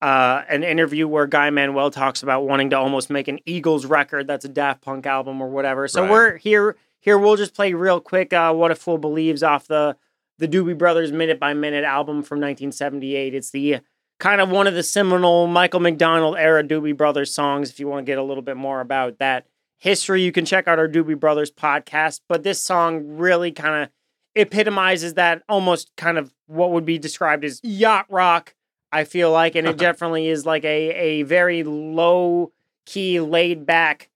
uh, 0.00 0.42
an 0.48 0.64
interview 0.64 1.06
where 1.06 1.26
Guy 1.26 1.50
Manuel 1.50 1.90
talks 1.90 2.22
about 2.22 2.42
wanting 2.46 2.70
to 2.70 2.78
almost 2.78 3.10
make 3.10 3.28
an 3.28 3.38
Eagles 3.46 3.86
record 3.86 4.26
that's 4.26 4.44
a 4.44 4.48
Daft 4.48 4.82
Punk 4.82 5.06
album 5.06 5.40
or 5.40 5.48
whatever. 5.48 5.86
So 5.86 6.02
Right. 6.02 6.10
we're 6.10 6.36
here, 6.38 6.76
here 7.00 7.16
we'll 7.18 7.36
just 7.36 7.54
play 7.54 7.72
real 7.74 8.00
quick 8.00 8.32
uh, 8.32 8.52
What 8.52 8.70
a 8.70 8.74
Fool 8.74 8.98
Believes 8.98 9.42
off 9.42 9.68
the, 9.68 9.96
the 10.38 10.48
Doobie 10.48 10.76
Brothers 10.76 11.12
Minute 11.12 11.38
by 11.38 11.54
Minute 11.54 11.84
album 11.84 12.22
from 12.22 12.38
1978. 12.40 13.34
It's 13.34 13.50
the 13.50 13.78
kind 14.18 14.40
of 14.40 14.50
one 14.50 14.66
of 14.66 14.74
the 14.74 14.82
seminal 14.82 15.46
Michael 15.46 15.80
McDonald 15.80 16.36
era 16.36 16.64
Doobie 16.64 16.96
Brothers 16.96 17.32
songs. 17.32 17.70
If 17.70 17.78
you 17.78 17.86
want 17.86 18.04
to 18.04 18.10
get 18.10 18.18
a 18.18 18.22
little 18.22 18.42
bit 18.42 18.56
more 18.56 18.80
about 18.80 19.18
that 19.18 19.46
history, 19.82 20.22
you 20.22 20.30
can 20.30 20.44
check 20.44 20.68
out 20.68 20.78
our 20.78 20.86
Doobie 20.86 21.18
Brothers 21.18 21.50
podcast. 21.50 22.20
But 22.28 22.44
this 22.44 22.62
song 22.62 23.16
really 23.16 23.50
kind 23.50 23.82
of 23.82 23.88
epitomizes 24.36 25.14
that 25.14 25.42
almost 25.48 25.90
kind 25.96 26.18
of 26.18 26.32
what 26.46 26.70
would 26.70 26.86
be 26.86 26.98
described 26.98 27.44
as 27.44 27.60
yacht 27.64 28.06
rock. 28.08 28.54
I 28.92 29.02
feel 29.04 29.32
like, 29.32 29.56
and 29.56 29.66
it 29.66 29.76
definitely 29.88 30.28
is 30.28 30.46
like 30.46 30.64
a 30.64 30.90
a 30.92 31.22
very 31.24 31.64
low 31.64 32.52
key, 32.86 33.18
laid 33.18 33.66
back, 33.66 34.08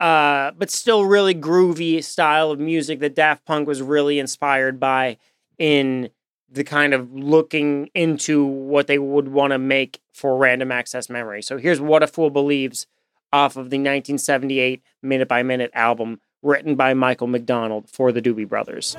uh, 0.00 0.50
but 0.50 0.70
still 0.70 1.06
really 1.06 1.34
groovy 1.34 2.04
style 2.04 2.50
of 2.50 2.60
music 2.60 3.00
that 3.00 3.14
Daft 3.14 3.46
Punk 3.46 3.66
was 3.66 3.80
really 3.80 4.18
inspired 4.18 4.78
by 4.78 5.16
in 5.58 6.10
the 6.50 6.62
kind 6.62 6.92
of 6.92 7.10
looking 7.14 7.88
into 7.94 8.44
what 8.44 8.86
they 8.86 8.98
would 8.98 9.28
want 9.28 9.52
to 9.52 9.58
make 9.58 10.00
for 10.12 10.36
random 10.36 10.70
access 10.70 11.08
memory. 11.08 11.40
So 11.40 11.56
here's 11.56 11.80
What 11.80 12.02
a 12.02 12.06
Fool 12.06 12.30
Believes 12.30 12.86
off 13.36 13.52
of 13.52 13.68
the 13.68 13.76
1978 13.76 14.82
Minute 15.02 15.28
by 15.28 15.42
Minute 15.42 15.70
album 15.74 16.20
written 16.42 16.74
by 16.74 16.94
Michael 16.94 17.26
McDonald 17.26 17.90
for 17.90 18.10
the 18.10 18.22
Doobie 18.22 18.48
Brothers. 18.48 18.96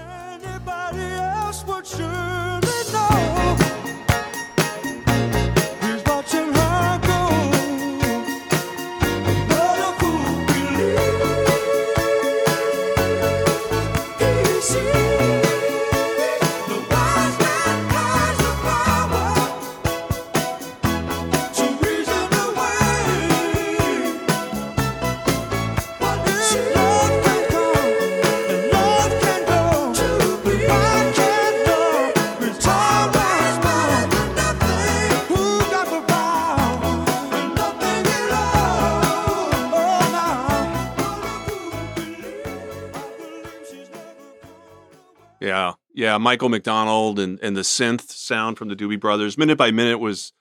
Yeah. 46.20 46.24
Michael 46.24 46.50
McDonald 46.50 47.20
and 47.20 47.40
and 47.42 47.56
the 47.56 47.62
synth 47.62 48.10
sound 48.12 48.58
from 48.58 48.68
the 48.70 48.76
Doobie 48.76 49.00
Brothers. 49.00 49.38
Minute 49.38 49.58
by 49.58 49.72
Minute 49.72 50.00
was 50.00 50.34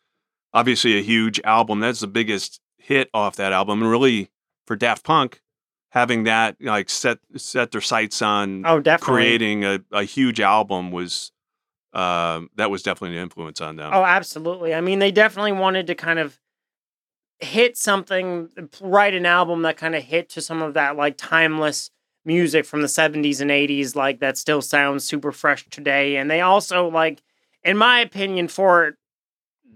obviously 0.53 0.99
a 0.99 1.03
huge 1.03 1.41
album. 1.45 1.81
That's 1.81 2.01
the 2.01 2.07
biggest 2.07 2.61
hit 2.79 3.09
off 3.15 3.37
that 3.37 3.53
album, 3.53 3.83
and 3.83 3.91
really 3.91 4.31
for 4.67 4.77
Daft 4.77 5.05
Punk 5.05 5.41
having 5.91 6.25
that 6.25 6.57
like 6.61 6.91
set 6.91 7.19
set 7.37 7.71
their 7.71 7.81
sights 7.81 8.21
on 8.21 8.65
Oh, 8.67 8.81
definitely. 8.81 9.15
creating 9.15 9.65
a, 9.65 9.81
a 9.93 10.03
huge 10.05 10.41
album 10.41 10.91
was 10.91 11.33
um, 11.95 12.51
that 12.57 12.71
was 12.71 12.83
definitely 12.83 13.17
an 13.17 13.23
influence 13.23 13.61
on 13.63 13.77
them. 13.77 13.91
Oh, 13.95 14.05
absolutely. 14.05 14.75
I 14.75 14.83
mean, 14.83 14.99
they 14.99 15.11
definitely 15.11 15.53
wanted 15.53 15.87
to 15.87 15.95
kind 15.95 16.19
of 16.19 16.39
hit 17.39 17.77
something, 17.79 18.49
write 18.81 19.15
an 19.15 19.25
album 19.25 19.63
that 19.63 19.77
kind 19.79 19.95
of 19.95 20.03
hit 20.03 20.29
to 20.31 20.41
some 20.43 20.61
of 20.63 20.75
that 20.75 20.97
like 20.97 21.17
timeless 21.17 21.91
music 22.27 22.65
from 22.65 22.83
the 22.83 22.89
70s 22.89 23.41
and 23.41 23.51
80s, 23.51 23.95
like 23.95 24.21
that 24.21 24.37
still 24.37 24.61
sounds 24.61 25.05
super 25.05 25.33
fresh 25.33 25.67
today. 25.71 26.17
And 26.17 26.31
they 26.31 26.41
also, 26.41 26.89
like, 26.89 27.23
in 27.63 27.77
my 27.77 28.01
opinion, 28.01 28.49
for 28.49 28.97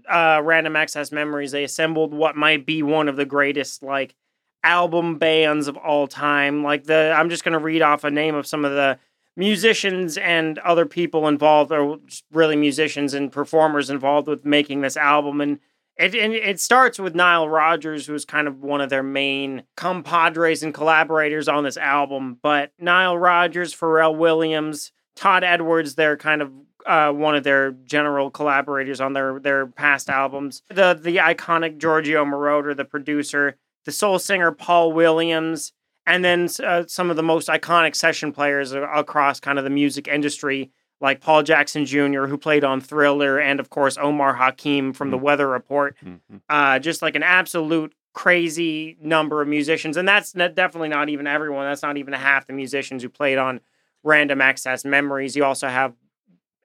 uh, 0.09 0.41
Random 0.43 0.75
Access 0.75 1.11
Memories, 1.11 1.51
they 1.51 1.63
assembled 1.63 2.13
what 2.13 2.35
might 2.35 2.65
be 2.65 2.83
one 2.83 3.07
of 3.07 3.15
the 3.15 3.25
greatest, 3.25 3.81
like, 3.81 4.15
album 4.63 5.17
bands 5.17 5.67
of 5.67 5.77
all 5.77 6.07
time. 6.07 6.63
Like, 6.63 6.83
the, 6.83 7.15
I'm 7.17 7.29
just 7.29 7.43
going 7.43 7.53
to 7.53 7.59
read 7.59 7.81
off 7.81 8.03
a 8.03 8.11
name 8.11 8.35
of 8.35 8.45
some 8.45 8.65
of 8.65 8.71
the 8.73 8.99
musicians 9.35 10.17
and 10.17 10.59
other 10.59 10.85
people 10.85 11.27
involved, 11.27 11.71
or 11.71 11.97
really 12.31 12.55
musicians 12.55 13.13
and 13.13 13.31
performers 13.31 13.89
involved 13.89 14.27
with 14.27 14.45
making 14.45 14.81
this 14.81 14.97
album. 14.97 15.41
And 15.41 15.59
it, 16.01 16.15
and 16.15 16.33
it 16.33 16.59
starts 16.59 16.97
with 16.97 17.13
Nile 17.15 17.47
Rodgers, 17.47 18.07
who's 18.07 18.25
kind 18.25 18.47
of 18.47 18.61
one 18.61 18.81
of 18.81 18.89
their 18.89 19.03
main 19.03 19.63
compadres 19.77 20.63
and 20.63 20.73
collaborators 20.73 21.47
on 21.47 21.63
this 21.63 21.77
album. 21.77 22.39
But 22.41 22.71
Nile 22.79 23.17
Rodgers, 23.17 23.75
Pharrell 23.75 24.17
Williams, 24.17 24.91
Todd 25.15 25.43
Edwards, 25.43 25.95
they're 25.95 26.17
kind 26.17 26.41
of 26.41 26.51
uh, 26.85 27.11
one 27.11 27.35
of 27.35 27.43
their 27.43 27.71
general 27.71 28.31
collaborators 28.31 28.99
on 28.99 29.13
their 29.13 29.39
their 29.39 29.67
past 29.67 30.09
albums. 30.09 30.63
The 30.69 30.99
the 30.99 31.17
iconic 31.17 31.77
Giorgio 31.77 32.25
Moroder, 32.25 32.75
the 32.75 32.85
producer, 32.85 33.57
the 33.85 33.91
soul 33.91 34.17
singer 34.19 34.51
Paul 34.51 34.93
Williams, 34.93 35.73
and 36.07 36.25
then 36.25 36.49
uh, 36.63 36.85
some 36.87 37.09
of 37.09 37.15
the 37.15 37.23
most 37.23 37.47
iconic 37.47 37.95
session 37.95 38.31
players 38.31 38.71
across 38.73 39.39
kind 39.39 39.57
of 39.57 39.63
the 39.63 39.69
music 39.69 40.07
industry, 40.07 40.71
like 41.01 41.19
Paul 41.21 41.43
Jackson 41.43 41.85
Jr., 41.85 42.25
who 42.25 42.37
played 42.37 42.63
on 42.63 42.79
Thriller, 42.79 43.39
and 43.39 43.59
of 43.59 43.69
course 43.69 43.97
Omar 43.97 44.35
Hakim 44.35 44.93
from 44.93 45.11
The 45.11 45.17
Weather 45.17 45.47
Report. 45.47 45.95
Mhm. 46.05 46.41
Uh, 46.47 46.79
just 46.79 47.01
like 47.01 47.15
an 47.15 47.23
absolute 47.23 47.93
crazy 48.13 48.97
number 49.01 49.41
of 49.41 49.47
musicians, 49.47 49.97
and 49.97 50.07
that's 50.07 50.35
not, 50.35 50.53
definitely 50.55 50.89
not 50.89 51.09
even 51.09 51.27
everyone. 51.27 51.65
That's 51.65 51.81
not 51.81 51.97
even 51.97 52.13
half 52.13 52.45
the 52.47 52.53
musicians 52.53 53.03
who 53.03 53.09
played 53.09 53.37
on 53.37 53.61
Random 54.03 54.41
Access 54.41 54.85
Memories. 54.85 55.35
You 55.35 55.43
also 55.45 55.67
have 55.67 55.93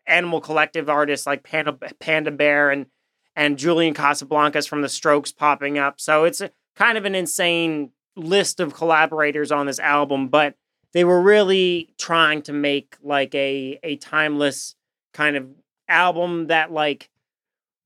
Animal 0.07 0.41
Collective 0.41 0.89
artists 0.89 1.27
like 1.27 1.43
Panda, 1.43 1.73
Panda 1.99 2.31
Bear 2.31 2.71
and 2.71 2.87
and 3.35 3.59
Julian 3.59 3.93
Casablancas 3.93 4.67
from 4.67 4.81
The 4.81 4.89
Strokes 4.89 5.31
popping 5.31 5.79
up. 5.79 6.01
So 6.01 6.25
it's 6.25 6.41
a, 6.41 6.51
kind 6.75 6.97
of 6.97 7.05
an 7.05 7.15
insane 7.15 7.91
list 8.17 8.61
of 8.61 8.73
collaborators 8.73 9.53
on 9.53 9.67
this 9.67 9.79
album, 9.79 10.29
but 10.29 10.55
they 10.97 11.05
were 11.05 11.21
really 11.21 11.93
trying 11.99 12.41
to 12.41 12.55
make 12.55 12.97
like 13.03 13.35
a 13.35 13.79
a 13.83 13.97
timeless 13.97 14.75
kind 15.13 15.37
of 15.37 15.47
album 15.89 16.47
that 16.47 16.73
like 16.73 17.11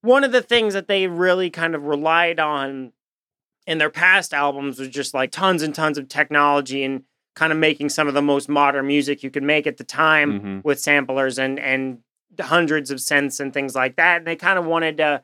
one 0.03 0.23
of 0.23 0.31
the 0.31 0.40
things 0.42 0.75
that 0.75 0.87
they 0.87 1.09
really 1.09 1.51
kind 1.51 1.75
of 1.75 1.83
relied 1.85 2.38
on 2.38 2.92
in 3.66 3.79
their 3.79 3.90
past 3.90 4.33
albums 4.33 4.79
was 4.79 4.88
just 4.88 5.12
like 5.12 5.33
tons 5.33 5.61
and 5.62 5.75
tons 5.75 5.99
of 5.99 6.09
technology 6.09 6.85
and 6.85 7.03
kind 7.35 7.53
of 7.53 7.59
making 7.59 7.88
some 7.88 8.07
of 8.07 8.14
the 8.14 8.23
most 8.23 8.49
modern 8.49 8.87
music 8.87 9.25
you 9.25 9.31
could 9.31 9.42
make 9.42 9.66
at 9.66 9.77
the 9.77 9.85
time 9.85 10.40
Mhm. 10.40 10.64
with 10.64 10.79
samplers 10.79 11.37
and 11.37 11.59
and 11.59 11.99
hundreds 12.40 12.92
of 12.92 12.99
synths 12.99 13.40
and 13.40 13.53
things 13.53 13.75
like 13.75 13.96
that. 13.96 14.18
And 14.18 14.27
they 14.27 14.37
kind 14.37 14.57
of 14.57 14.64
wanted 14.66 14.99
to 14.99 15.23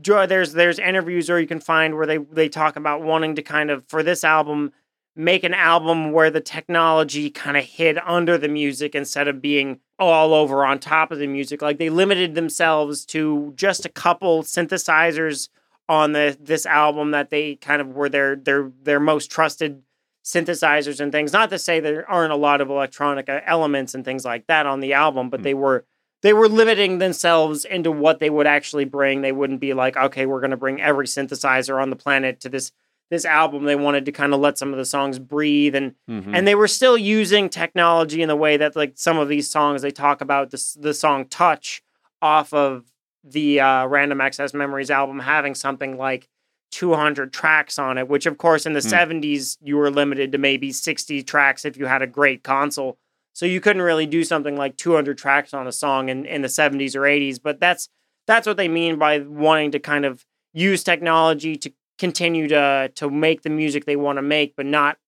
draw 0.00 0.26
there's 0.26 0.54
there's 0.54 0.80
interviews 0.80 1.30
or 1.30 1.38
you 1.38 1.46
can 1.46 1.60
find 1.60 1.94
where 1.94 2.06
they 2.06 2.18
they 2.18 2.48
talk 2.48 2.74
about 2.74 3.00
wanting 3.02 3.36
to 3.36 3.42
kind 3.42 3.70
of 3.70 3.86
for 3.86 4.02
this 4.02 4.24
album 4.24 4.72
make 5.14 5.44
an 5.44 5.54
album 5.54 6.12
where 6.12 6.30
the 6.30 6.40
technology 6.40 7.28
kind 7.30 7.56
of 7.56 7.64
hid 7.64 7.98
under 7.98 8.38
the 8.38 8.48
music 8.48 8.94
instead 8.94 9.28
of 9.28 9.42
being 9.42 9.78
all 9.98 10.32
over 10.32 10.64
on 10.64 10.78
top 10.78 11.12
of 11.12 11.18
the 11.18 11.26
music. 11.26 11.60
Like 11.60 11.78
they 11.78 11.90
limited 11.90 12.34
themselves 12.34 13.04
to 13.06 13.52
just 13.56 13.84
a 13.84 13.90
couple 13.90 14.42
synthesizers 14.42 15.48
on 15.88 16.12
the 16.12 16.36
this 16.40 16.64
album 16.64 17.10
that 17.10 17.30
they 17.30 17.56
kind 17.56 17.82
of 17.82 17.88
were 17.88 18.08
their 18.08 18.36
their 18.36 18.70
their 18.82 19.00
most 19.00 19.30
trusted 19.30 19.82
synthesizers 20.24 21.00
and 21.00 21.12
things. 21.12 21.32
Not 21.32 21.50
to 21.50 21.58
say 21.58 21.80
there 21.80 22.08
aren't 22.08 22.32
a 22.32 22.36
lot 22.36 22.60
of 22.60 22.70
electronic 22.70 23.28
uh, 23.28 23.40
elements 23.44 23.94
and 23.94 24.04
things 24.04 24.24
like 24.24 24.46
that 24.46 24.66
on 24.66 24.80
the 24.80 24.92
album, 24.92 25.28
but 25.30 25.40
Mm. 25.40 25.44
they 25.44 25.54
were 25.54 25.84
they 26.22 26.32
were 26.32 26.48
limiting 26.48 26.98
themselves 26.98 27.64
into 27.64 27.90
what 27.90 28.20
they 28.20 28.30
would 28.30 28.46
actually 28.46 28.84
bring. 28.84 29.20
They 29.22 29.32
wouldn't 29.32 29.58
be 29.58 29.74
like, 29.74 29.96
okay, 29.96 30.24
we're 30.24 30.38
going 30.40 30.52
to 30.52 30.56
bring 30.56 30.80
every 30.80 31.06
synthesizer 31.06 31.82
on 31.82 31.90
the 31.90 31.96
planet 31.96 32.38
to 32.40 32.48
this 32.48 32.70
this 33.12 33.24
album, 33.26 33.64
they 33.64 33.76
wanted 33.76 34.06
to 34.06 34.12
kind 34.12 34.32
of 34.34 34.40
let 34.40 34.56
some 34.58 34.72
of 34.72 34.78
the 34.78 34.84
songs 34.86 35.18
breathe 35.18 35.74
and 35.74 35.94
Mhm. 36.10 36.34
and 36.34 36.48
they 36.48 36.54
were 36.54 36.66
still 36.66 36.96
using 36.96 37.48
technology 37.50 38.22
in 38.22 38.28
the 38.28 38.34
way 38.36 38.56
that 38.56 38.74
like 38.74 38.94
some 38.96 39.18
of 39.18 39.28
these 39.28 39.48
songs 39.48 39.82
they 39.82 39.90
talk 39.90 40.20
about 40.22 40.50
this 40.50 40.72
the 40.74 40.94
song 40.94 41.26
touch 41.26 41.82
off 42.22 42.52
of 42.54 42.86
the 43.22 43.60
uh, 43.60 43.86
random 43.86 44.20
access 44.20 44.54
memories 44.54 44.90
album 44.90 45.20
having 45.20 45.54
something 45.54 45.96
like 45.98 46.26
200 46.70 47.32
tracks 47.34 47.78
on 47.78 47.98
it 47.98 48.08
which 48.08 48.24
of 48.24 48.38
course 48.38 48.64
in 48.64 48.72
the 48.72 48.80
Hmm. 48.80 48.88
70s 48.88 49.58
you 49.62 49.76
were 49.76 49.90
limited 49.90 50.32
to 50.32 50.38
maybe 50.38 50.72
60 50.72 51.22
tracks 51.22 51.64
if 51.66 51.76
you 51.76 51.84
had 51.86 52.00
a 52.02 52.06
great 52.06 52.42
console 52.42 52.98
so 53.34 53.44
you 53.46 53.60
couldn't 53.60 53.82
really 53.82 54.06
do 54.06 54.24
something 54.24 54.56
like 54.56 54.76
200 54.76 55.18
tracks 55.18 55.52
on 55.54 55.66
a 55.66 55.72
song 55.72 56.08
in, 56.08 56.24
in 56.24 56.40
the 56.42 56.48
70s 56.48 56.96
or 56.96 57.02
80s 57.02 57.38
but 57.38 57.60
that's 57.60 57.88
that's 58.26 58.46
what 58.46 58.56
they 58.56 58.68
mean 58.68 58.96
by 58.96 59.18
wanting 59.18 59.70
to 59.72 59.78
kind 59.78 60.04
of 60.06 60.24
use 60.54 60.82
technology 60.82 61.56
to 61.56 61.72
continue 62.02 62.48
to 62.48 62.90
to 62.96 63.08
make 63.08 63.42
the 63.42 63.48
music 63.48 63.84
they 63.84 63.94
want 63.94 64.16
to 64.18 64.22
make 64.22 64.56
but 64.56 64.66
not 64.66 64.98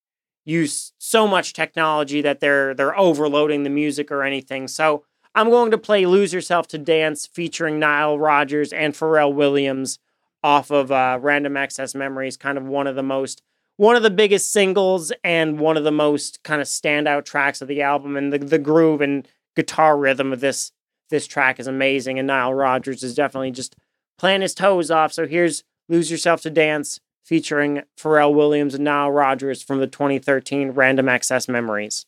use 0.45 0.93
so 0.97 1.27
much 1.27 1.53
technology 1.53 2.23
that 2.23 2.39
they're 2.39 2.73
they're 2.73 2.97
overloading 2.97 3.65
the 3.65 3.71
music 3.71 4.13
or 4.13 4.23
anything. 4.23 4.69
So 4.69 5.03
I'm 5.35 5.51
going 5.51 5.73
to 5.73 5.79
play 5.79 6.07
"Lose 6.07 6.33
Yourself 6.33 6.69
to 6.69 6.79
Dance" 6.79 7.27
featuring 7.27 7.81
Nile 7.81 8.17
Rodgers 8.17 8.73
and 8.73 8.95
Pharrell 8.95 9.35
Williams 9.35 9.99
off 10.45 10.71
of 10.71 10.93
uh, 10.93 11.19
Random 11.21 11.57
Access 11.57 11.97
Memories. 11.97 12.37
Kind 12.37 12.59
of 12.59 12.65
one 12.65 12.87
of 12.87 12.95
the 12.95 13.03
most 13.03 13.43
one 13.77 13.97
of 13.97 14.05
the 14.05 14.11
biggest 14.11 14.53
singles 14.53 15.13
and 15.25 15.59
one 15.59 15.77
of 15.77 15.83
the 15.83 15.91
most 15.91 16.45
kind 16.45 16.61
of 16.61 16.69
standout 16.69 17.25
tracks 17.25 17.61
of 17.61 17.67
the 17.67 17.83
album. 17.83 18.17
And 18.17 18.33
the 18.33 18.39
the 18.39 18.61
groove 18.61 19.01
and 19.01 19.27
guitar 19.57 19.99
rhythm 19.99 20.33
of 20.33 20.39
this 20.39 20.71
this 21.11 21.27
track 21.27 21.59
is 21.59 21.67
amazing. 21.67 22.21
And 22.21 22.29
Nile 22.29 22.55
Rodgers 22.55 23.03
is 23.03 23.17
definitely 23.17 23.51
just 23.51 23.75
playing 24.17 24.43
his 24.43 24.55
toes 24.55 24.93
off. 24.93 25.13
So 25.13 25.27
here's 25.27 25.65
"Lose 25.89 26.11
Yourself 26.11 26.41
to 26.43 26.51
Dance." 26.51 27.01
featuring 27.25 27.83
Pharrell 27.99 28.35
Williams 28.35 28.75
and 28.75 28.85
Nile 28.85 29.11
Rodgers 29.11 29.63
from 29.63 29.81
the 29.81 29.87
2013 29.87 30.71
Random 30.71 31.09
Access 31.09 31.49
Memories. 31.49 32.05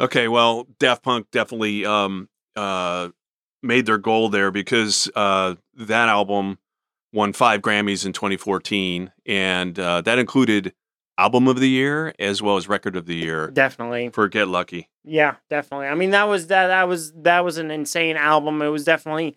Okay, 0.00 0.28
well, 0.28 0.66
Daft 0.78 1.02
Punk 1.02 1.30
definitely 1.30 1.84
um, 1.84 2.28
uh, 2.56 3.10
made 3.62 3.84
their 3.84 3.98
goal 3.98 4.30
there 4.30 4.50
because 4.50 5.10
uh, 5.14 5.56
that 5.74 6.08
album 6.08 6.58
won 7.12 7.32
five 7.34 7.60
Grammys 7.60 8.06
in 8.06 8.12
2014, 8.12 9.12
and 9.26 9.78
uh, 9.78 10.00
that 10.00 10.18
included 10.18 10.72
Album 11.18 11.48
of 11.48 11.60
the 11.60 11.68
Year 11.68 12.14
as 12.18 12.40
well 12.40 12.56
as 12.56 12.66
Record 12.66 12.96
of 12.96 13.04
the 13.04 13.14
Year 13.14 13.50
Definitely. 13.50 14.08
for 14.08 14.26
Get 14.26 14.48
Lucky. 14.48 14.88
Yeah, 15.04 15.34
definitely. 15.50 15.88
I 15.88 15.94
mean 15.94 16.12
that 16.12 16.24
was 16.24 16.46
that 16.46 16.68
that 16.68 16.88
was 16.88 17.12
that 17.12 17.44
was 17.44 17.58
an 17.58 17.70
insane 17.70 18.16
album. 18.16 18.62
It 18.62 18.68
was 18.68 18.84
definitely 18.84 19.36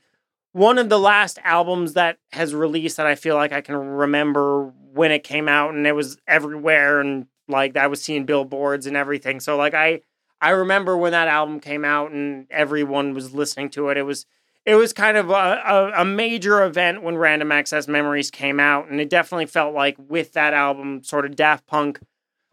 one 0.53 0.77
of 0.77 0.87
the 0.87 0.99
last 0.99 1.39
albums 1.43 1.93
that 1.93 2.19
has 2.31 2.55
released 2.55 2.95
that 2.97 3.05
I 3.05 3.15
feel 3.15 3.35
like 3.35 3.51
I 3.51 3.59
can 3.59 3.75
remember 3.75 4.71
when 4.93 5.11
it 5.11 5.25
came 5.25 5.49
out 5.49 5.73
and 5.73 5.85
it 5.85 5.91
was 5.91 6.17
everywhere 6.25 7.01
and 7.01 7.27
like 7.49 7.75
I 7.75 7.87
was 7.87 8.01
seeing 8.01 8.25
billboards 8.25 8.85
and 8.85 8.95
everything. 8.95 9.41
So 9.41 9.57
like 9.57 9.73
I 9.73 10.01
I 10.43 10.49
remember 10.49 10.97
when 10.97 11.13
that 11.13 11.27
album 11.27 11.59
came 11.59 11.85
out 11.85 12.11
and 12.11 12.45
everyone 12.51 13.13
was 13.13 13.33
listening 13.33 13.69
to 13.71 13.89
it. 13.89 13.97
It 13.97 14.03
was 14.03 14.25
it 14.65 14.75
was 14.75 14.93
kind 14.93 15.17
of 15.17 15.29
a, 15.29 15.33
a, 15.33 15.91
a 16.01 16.05
major 16.05 16.63
event 16.63 17.01
when 17.03 17.17
Random 17.17 17.51
Access 17.51 17.87
Memories 17.87 18.31
came 18.31 18.59
out, 18.59 18.89
and 18.89 19.01
it 19.01 19.09
definitely 19.09 19.45
felt 19.45 19.73
like 19.73 19.95
with 19.97 20.33
that 20.33 20.53
album, 20.53 21.03
sort 21.03 21.25
of 21.25 21.35
Daft 21.35 21.65
Punk 21.67 21.99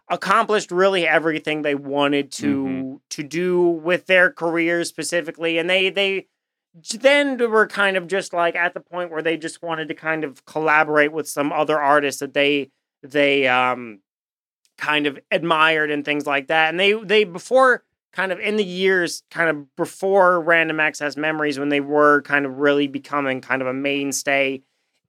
accomplished 0.08 0.70
really 0.72 1.06
everything 1.06 1.62
they 1.62 1.74
wanted 1.74 2.32
to 2.32 2.64
Mhm. 2.64 3.00
to 3.10 3.22
do 3.22 3.60
with 3.62 4.06
their 4.06 4.30
careers 4.30 4.88
specifically, 4.88 5.58
and 5.58 5.68
they 5.70 5.90
they 5.90 6.26
then 6.98 7.38
were 7.50 7.66
kind 7.66 7.96
of 7.96 8.06
just 8.06 8.32
like 8.32 8.54
at 8.54 8.74
the 8.74 8.80
point 8.80 9.10
where 9.10 9.22
they 9.22 9.36
just 9.36 9.62
wanted 9.62 9.88
to 9.88 9.94
kind 9.94 10.24
of 10.24 10.44
collaborate 10.44 11.12
with 11.12 11.28
some 11.28 11.52
other 11.52 11.78
artists 11.80 12.20
that 12.20 12.34
they 12.34 12.70
they 13.02 13.48
um 13.48 14.00
kind 14.80 15.06
of 15.06 15.18
admired 15.30 15.90
and 15.90 16.04
things 16.04 16.26
like 16.26 16.48
that, 16.48 16.70
and 16.70 16.80
they 16.80 16.92
they 16.94 17.24
before 17.24 17.84
kind 18.12 18.32
of 18.32 18.40
in 18.40 18.56
the 18.56 18.64
years 18.64 19.22
kind 19.30 19.48
of 19.48 19.76
before 19.76 20.40
random 20.40 20.80
access 20.80 21.16
memories 21.16 21.58
when 21.60 21.68
they 21.68 21.80
were 21.80 22.22
kind 22.22 22.44
of 22.44 22.58
really 22.58 22.88
becoming 22.88 23.40
kind 23.40 23.62
of 23.62 23.68
a 23.68 23.72
mainstay 23.72 24.60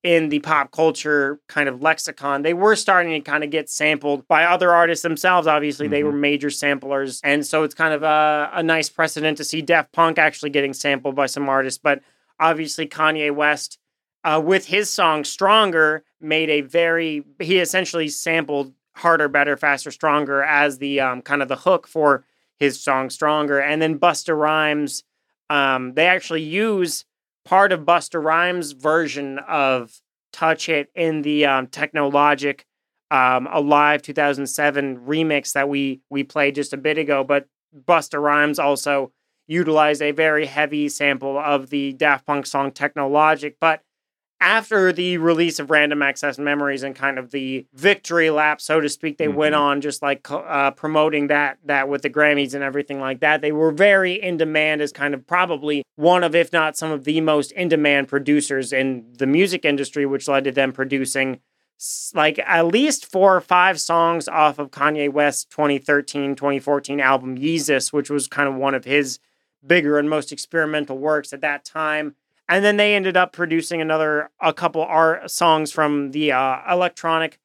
in 0.04 0.30
the 0.30 0.40
pop 0.40 0.72
culture 0.72 1.40
kind 1.48 1.68
of 1.70 1.82
lexicon 1.82 2.42
they 2.44 2.54
were 2.54 2.76
starting 2.76 3.12
to 3.12 3.20
kind 3.22 3.44
of 3.44 3.50
get 3.52 3.70
sampled 3.70 4.28
by 4.28 4.44
other 4.46 4.72
artists 4.72 5.04
themselves 5.04 5.48
obviously 5.48 5.88
they 5.88 6.02
Mhm. 6.02 6.06
were 6.06 6.12
major 6.12 6.50
samplers 6.52 7.22
and 7.24 7.46
so 7.46 7.64
it's 7.64 7.74
kind 7.76 7.94
of 7.94 8.02
a, 8.04 8.50
a 8.54 8.64
nice 8.64 8.90
precedent 8.90 9.38
to 9.38 9.44
see 9.44 9.62
Daft 9.64 9.92
Punk 9.94 10.18
actually 10.20 10.50
getting 10.52 10.74
sampled 10.74 11.16
by 11.16 11.26
some 11.28 11.48
artists 11.50 11.80
but 11.84 12.02
obviously 12.40 12.88
Kanye 12.88 13.34
West 13.34 13.78
uh, 14.24 14.42
with 14.44 14.66
his 14.68 14.90
song 14.92 15.24
Stronger 15.24 16.04
made 16.20 16.50
a 16.52 16.62
very 16.62 17.24
he 17.40 17.60
essentially 17.60 18.10
sampled 18.10 18.74
harder 19.02 19.28
better 19.28 19.58
faster 19.58 19.92
stronger 19.92 20.44
as 20.44 20.78
the 20.78 21.00
um, 21.00 21.22
kind 21.22 21.42
of 21.42 21.48
the 21.48 21.56
hook 21.56 21.88
for 21.88 22.24
his 22.60 22.80
song 22.80 23.10
Stronger. 23.10 23.60
And 23.60 23.82
then 23.82 24.00
Busta 24.00 24.38
Rhymes, 24.38 25.04
um, 25.50 25.96
they 25.96 26.06
actually 26.06 26.44
use 26.44 27.06
part 27.44 27.72
of 27.72 27.82
Busta 27.82 28.24
Rhymes' 28.24 28.74
version 28.74 29.40
of 29.40 30.00
Touch 30.32 30.70
It 30.70 30.90
in 30.96 31.24
the 31.24 31.46
um, 31.46 31.68
Technologic 31.68 32.66
um, 33.10 33.48
Alive 33.52 34.02
2007 34.04 35.00
remix 35.00 35.54
that 35.54 35.68
we 35.68 36.02
we 36.10 36.24
played 36.24 36.56
just 36.56 36.72
a 36.72 36.78
bit 36.78 36.98
ago. 36.98 37.24
But 37.24 37.48
Busta 37.76 38.22
Rhymes 38.22 38.60
also 38.60 39.12
utilized 39.48 40.02
a 40.02 40.12
very 40.12 40.46
heavy 40.46 40.88
sample 40.88 41.38
of 41.38 41.70
the 41.72 41.94
Daft 41.94 42.26
Punk 42.26 42.46
song 42.46 42.72
Technologic. 42.72 43.58
But 43.60 43.82
after 44.42 44.92
the 44.92 45.18
release 45.20 45.60
of 45.60 45.70
Random 45.70 46.02
Access 46.02 46.38
Memories 46.40 46.84
and 46.84 46.96
kind 46.96 47.18
of 47.20 47.32
the 47.32 47.66
victory 47.74 48.30
lap, 48.32 48.60
so 48.60 48.82
to 48.82 48.90
speak, 48.90 49.18
they 49.18 49.28
went 49.28 49.56
Mhm. 49.56 49.60
on 49.60 49.82
just 49.82 50.02
like 50.02 50.30
uh, 50.30 50.72
promoting 50.72 51.28
that 51.28 51.60
that 51.66 51.88
with 51.88 52.02
the 52.02 52.10
Grammys 52.10 52.54
and 52.56 52.64
everything 52.64 53.00
like 53.00 53.20
that. 53.22 53.42
They 53.42 53.52
were 53.52 53.72
very 53.72 54.14
in 54.22 54.38
demand 54.38 54.82
as 54.82 54.92
kind 54.92 55.14
of 55.14 55.26
probably 55.28 55.84
one 55.96 56.24
of, 56.24 56.34
if 56.36 56.52
not 56.52 56.76
some 56.76 56.92
of 56.92 57.04
the 57.06 57.22
most 57.22 57.52
in 57.54 57.70
demand 57.70 58.08
producers 58.08 58.74
in 58.74 59.06
the 59.18 59.28
music 59.28 59.64
industry, 59.64 60.06
which 60.06 60.28
led 60.28 60.44
to 60.46 60.52
them 60.52 60.74
producing 60.74 61.40
like 62.14 62.40
at 62.46 62.68
least 62.68 63.12
four 63.12 63.36
or 63.36 63.42
five 63.42 63.80
songs 63.80 64.28
off 64.28 64.60
of 64.60 64.70
Kanye 64.72 65.12
West's 65.12 65.46
2013 65.46 66.36
2014 66.36 67.00
album 67.00 67.38
Yeezus, 67.38 67.92
which 67.94 68.10
was 68.10 68.28
kind 68.28 68.48
of 68.50 68.56
one 68.56 68.76
of 68.76 68.86
his 68.86 69.20
bigger 69.66 69.98
and 70.00 70.10
most 70.10 70.32
experimental 70.32 70.98
works 70.98 71.34
at 71.34 71.42
that 71.42 71.64
time 71.66 72.16
and 72.52 72.66
then 72.66 72.76
they 72.76 72.96
ended 72.96 73.16
up 73.16 73.32
producing 73.32 73.82
another 73.82 74.30
a 74.42 74.54
couple 74.54 74.82
art 74.82 75.32
songs 75.32 75.72
from 75.72 76.12
the 76.12 76.34
uh, 76.34 76.58
electronic 76.70 77.40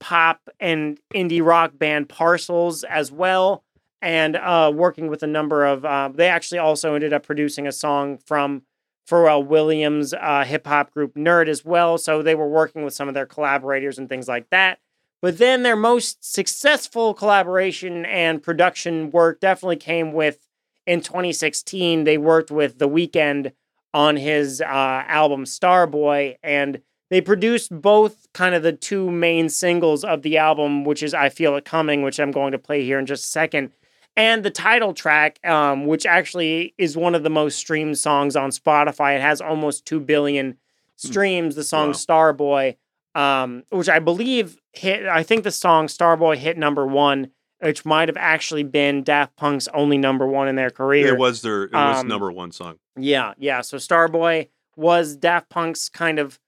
pop 0.00 0.40
and 0.58 0.98
indie 1.14 1.44
rock 1.44 1.78
band 1.78 2.08
Parcels 2.08 2.82
as 2.82 3.12
well, 3.12 3.62
and 4.02 4.34
uh, 4.34 4.72
working 4.74 5.06
with 5.06 5.22
a 5.22 5.28
number 5.28 5.64
of. 5.64 5.84
Uh, 5.84 6.10
they 6.12 6.26
actually 6.26 6.58
also 6.58 6.94
ended 6.94 7.12
up 7.12 7.22
producing 7.22 7.68
a 7.68 7.72
song 7.72 8.18
from 8.18 8.62
Pharrell 9.08 9.46
Williams' 9.46 10.12
uh, 10.12 10.44
hip 10.44 10.66
hop 10.66 10.90
group 10.92 11.14
Nerd 11.14 11.48
as 11.48 11.64
well. 11.64 11.96
So 11.96 12.20
they 12.20 12.34
were 12.34 12.48
working 12.48 12.82
with 12.82 12.94
some 12.94 13.06
of 13.06 13.14
their 13.14 13.26
collaborators 13.26 13.96
and 13.96 14.08
things 14.08 14.26
like 14.26 14.50
that. 14.50 14.80
But 15.22 15.38
then 15.38 15.62
their 15.62 15.76
most 15.76 16.32
successful 16.32 17.14
collaboration 17.14 18.04
and 18.04 18.42
production 18.42 19.12
work 19.12 19.38
definitely 19.38 19.76
came 19.76 20.12
with 20.12 20.46
in 20.84 21.00
2016. 21.00 22.02
They 22.02 22.18
worked 22.18 22.50
with 22.50 22.78
The 22.78 22.88
Weeknd 22.88 23.52
on 23.94 24.16
his 24.16 24.60
uh, 24.60 24.64
album 25.06 25.44
Starboy, 25.44 26.36
and 26.42 26.80
they 27.10 27.20
produced 27.20 27.70
both 27.70 28.26
kind 28.34 28.54
of 28.54 28.62
the 28.62 28.72
two 28.72 29.10
main 29.10 29.48
singles 29.48 30.04
of 30.04 30.22
the 30.22 30.36
album, 30.36 30.84
which 30.84 31.02
is 31.02 31.14
I 31.14 31.28
Feel 31.30 31.56
It 31.56 31.64
Coming, 31.64 32.02
which 32.02 32.20
I'm 32.20 32.30
going 32.30 32.52
to 32.52 32.58
play 32.58 32.84
here 32.84 32.98
in 32.98 33.06
just 33.06 33.24
a 33.24 33.28
second, 33.28 33.70
and 34.16 34.42
the 34.42 34.50
title 34.50 34.92
track, 34.92 35.38
um, 35.46 35.86
which 35.86 36.04
actually 36.04 36.74
is 36.76 36.96
one 36.96 37.14
of 37.14 37.22
the 37.22 37.30
most 37.30 37.56
streamed 37.56 37.98
songs 37.98 38.36
on 38.36 38.50
Spotify. 38.50 39.16
It 39.16 39.22
has 39.22 39.40
almost 39.40 39.86
2 39.86 40.00
billion 40.00 40.56
streams, 40.96 41.54
the 41.54 41.62
song 41.64 41.88
Wow. 41.88 41.92
Starboy, 41.92 42.76
um, 43.14 43.62
which 43.70 43.88
I 43.88 44.00
believe 44.00 44.58
hit, 44.72 45.06
I 45.06 45.22
think 45.22 45.44
the 45.44 45.50
song 45.50 45.86
Starboy 45.86 46.36
hit 46.36 46.58
number 46.58 46.86
one 46.86 47.30
which 47.60 47.84
might 47.84 48.08
have 48.08 48.16
actually 48.16 48.62
been 48.62 49.02
Daft 49.02 49.36
Punk's 49.36 49.68
only 49.68 49.98
number 49.98 50.26
one 50.26 50.48
in 50.48 50.56
their 50.56 50.70
career. 50.70 51.08
It 51.14 51.18
was 51.18 51.42
their 51.42 51.64
it 51.64 51.72
was 51.72 52.00
Um, 52.00 52.08
number 52.08 52.30
one 52.30 52.52
song. 52.52 52.78
Yeah, 52.96 53.34
yeah. 53.38 53.60
So 53.62 53.76
Starboy 53.78 54.48
was 54.76 55.16
Daft 55.16 55.48
Punk's 55.48 55.88
kind 55.88 56.18
of 56.18 56.38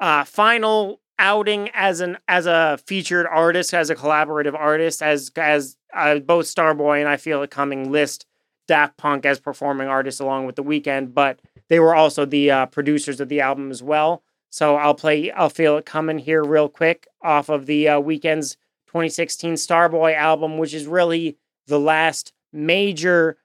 uh, 0.00 0.24
final 0.24 1.00
outing 1.18 1.70
as 1.74 2.00
an 2.00 2.18
as 2.28 2.46
a 2.46 2.78
featured 2.86 3.26
artist, 3.26 3.74
as 3.74 3.90
a 3.90 3.94
collaborative 3.96 4.54
artist, 4.54 5.02
as 5.02 5.30
as 5.36 5.76
uh, 5.94 6.18
both 6.18 6.46
Starboy 6.46 7.00
and 7.00 7.08
I 7.08 7.16
feel 7.16 7.42
it 7.42 7.50
coming 7.50 7.90
list 7.90 8.26
Daft 8.66 8.96
Punk 8.96 9.24
as 9.26 9.40
performing 9.40 9.88
artists 9.88 10.20
along 10.20 10.46
with 10.46 10.56
the 10.56 10.62
Weeknd, 10.64 11.14
but 11.14 11.40
they 11.68 11.80
were 11.80 11.94
also 11.94 12.24
the 12.24 12.50
uh, 12.50 12.66
producers 12.66 13.20
of 13.20 13.28
the 13.28 13.40
album 13.40 13.70
as 13.70 13.82
well. 13.82 14.22
So 14.50 14.76
I'll 14.76 14.94
play 14.94 15.30
I'll 15.32 15.50
feel 15.50 15.76
it 15.76 15.86
coming 15.86 16.18
here 16.18 16.42
real 16.44 16.68
quick 16.68 17.06
off 17.22 17.48
of 17.48 17.66
the 17.66 17.88
uh, 17.88 18.00
Weeknd's 18.00 18.56
2016 18.88 19.54
Starboy 19.54 20.16
album, 20.16 20.58
which 20.58 20.74
is 20.74 20.86
really 20.86 21.36
the 21.66 21.78
last 21.78 22.32
major 22.52 23.36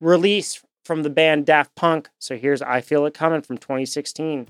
release 0.00 0.62
from 0.84 1.04
the 1.04 1.10
band 1.10 1.46
Daft 1.46 1.74
Punk. 1.76 2.08
So 2.18 2.36
here's 2.36 2.60
I 2.60 2.80
Feel 2.80 3.06
It 3.06 3.14
Coming 3.14 3.42
from 3.42 3.58
2016. 3.58 4.48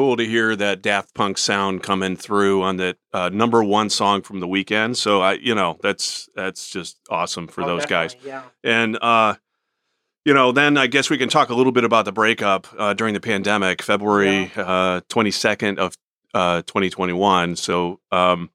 Cool 0.00 0.16
to 0.16 0.24
hear 0.24 0.56
that 0.56 0.80
Daft 0.80 1.12
Punk 1.12 1.36
sound 1.36 1.82
coming 1.82 2.16
through 2.16 2.62
on 2.62 2.78
that 2.78 2.96
uh, 3.12 3.28
number 3.28 3.62
one 3.62 3.90
song 3.90 4.22
from 4.22 4.40
the 4.40 4.46
Weeknd. 4.46 4.96
So 4.96 5.20
I, 5.20 5.34
you 5.34 5.54
know, 5.54 5.76
that's 5.82 6.26
that's 6.34 6.70
just 6.70 6.98
awesome 7.10 7.46
for 7.46 7.64
Oh, 7.64 7.66
those 7.66 7.84
guys. 7.84 8.16
Yeah. 8.24 8.44
And 8.64 8.96
uh, 9.02 9.34
you 10.24 10.32
know, 10.32 10.52
then 10.52 10.78
I 10.78 10.86
guess 10.86 11.10
we 11.10 11.18
can 11.18 11.28
talk 11.28 11.50
a 11.50 11.54
little 11.54 11.70
bit 11.70 11.84
about 11.84 12.06
the 12.06 12.12
breakup 12.12 12.66
uh, 12.78 12.94
during 12.94 13.12
the 13.12 13.20
pandemic, 13.20 13.82
February 13.82 14.50
twenty 15.10 15.30
second 15.30 15.78
of 15.78 15.94
uh, 16.32 16.62
twenty 16.62 16.88
twenty 16.88 17.12
one. 17.12 17.54
So 17.54 18.00
um, 18.10 18.48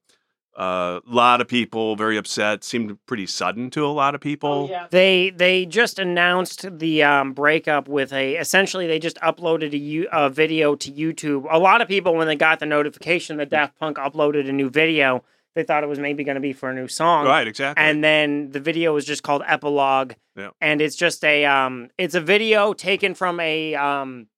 a 0.56 1.02
lot 1.06 1.40
of 1.40 1.48
people 1.48 1.96
very 1.96 2.16
upset. 2.16 2.64
Seemed 2.64 2.98
pretty 3.06 3.26
sudden 3.26 3.68
to 3.70 3.84
a 3.84 3.88
lot 3.88 4.14
of 4.14 4.20
people. 4.20 4.70
They 4.90 5.30
they 5.30 5.66
just 5.66 5.98
announced 5.98 6.78
the 6.78 7.02
um, 7.02 7.32
breakup 7.32 7.88
with 7.88 8.12
a 8.12 8.36
essentially 8.36 8.86
they 8.86 8.98
just 8.98 9.16
uploaded 9.18 9.74
a, 10.12 10.30
video 10.30 10.74
to 10.74 10.90
YouTube. 10.90 11.46
A 11.50 11.58
lot 11.58 11.82
of 11.82 11.88
people 11.88 12.14
when 12.14 12.26
they 12.26 12.36
got 12.36 12.58
the 12.58 12.66
notification 12.66 13.36
that 13.36 13.50
Daft 13.50 13.78
Punk 13.78 13.98
uploaded 13.98 14.48
a 14.48 14.52
new 14.52 14.70
video, 14.70 15.22
they 15.54 15.62
thought 15.62 15.82
it 15.82 15.88
was 15.88 15.98
maybe 15.98 16.24
going 16.24 16.36
to 16.36 16.40
be 16.40 16.52
for 16.52 16.70
a 16.70 16.74
new 16.74 16.88
song. 16.88 17.26
Right, 17.26 17.46
exactly. 17.46 17.84
And 17.84 18.02
then 18.02 18.50
the 18.50 18.60
video 18.60 18.94
was 18.94 19.04
just 19.04 19.22
called 19.22 19.42
Epilogue. 19.46 20.14
Yeah. 20.36 20.50
And 20.60 20.80
it's 20.80 20.96
just 20.96 21.22
a 21.22 21.44
um 21.44 21.90
it's 21.98 22.14
a 22.14 22.20
video 22.20 22.72
taken 22.72 23.14
from 23.14 23.40
a 23.40 23.74
um 23.74 24.28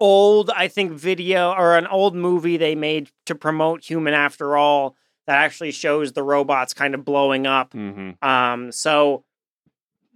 old 0.00 0.50
I 0.56 0.68
think 0.68 0.92
video 0.92 1.52
or 1.52 1.76
an 1.76 1.86
old 1.86 2.14
movie 2.14 2.56
they 2.56 2.74
made 2.74 3.10
to 3.26 3.34
promote 3.34 3.84
Human 3.84 4.14
After 4.14 4.56
All 4.56 4.96
that 5.28 5.36
actually 5.44 5.70
shows 5.70 6.12
the 6.12 6.22
robots 6.24 6.74
kind 6.74 6.94
of 6.94 7.04
blowing 7.04 7.46
up. 7.46 7.72
hmm 7.72 8.10
Um, 8.22 8.72
so 8.72 9.24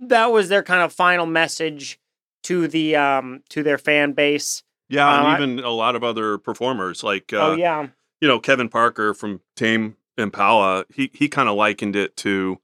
that 0.01 0.33
was 0.33 0.49
their 0.49 0.63
kind 0.63 0.83
of 0.83 0.93
final 0.93 1.27
message 1.27 2.01
to 2.45 2.67
the 2.67 2.97
um 2.97 3.43
to 3.51 3.63
their 3.63 3.79
fan 3.79 4.13
base. 4.13 4.65
Yeah, 4.89 5.09
Um, 5.09 5.27
and 5.27 5.43
even 5.55 5.65
a 5.65 5.71
lot 5.71 5.95
of 5.95 6.03
other 6.03 6.39
performers 6.39 7.05
like 7.05 7.33
uh, 7.33 7.37
oh 7.51 7.57
yeah, 7.57 7.87
you 8.21 8.27
know 8.29 8.41
Kevin 8.41 8.69
Parker 8.69 9.15
from 9.15 9.41
Tame 9.55 9.97
Impala. 10.19 10.85
He 10.93 11.11
he 11.15 11.29
kind 11.29 11.49
of 11.49 11.55
likened 11.57 11.95
it 11.97 12.17
to 12.19 12.59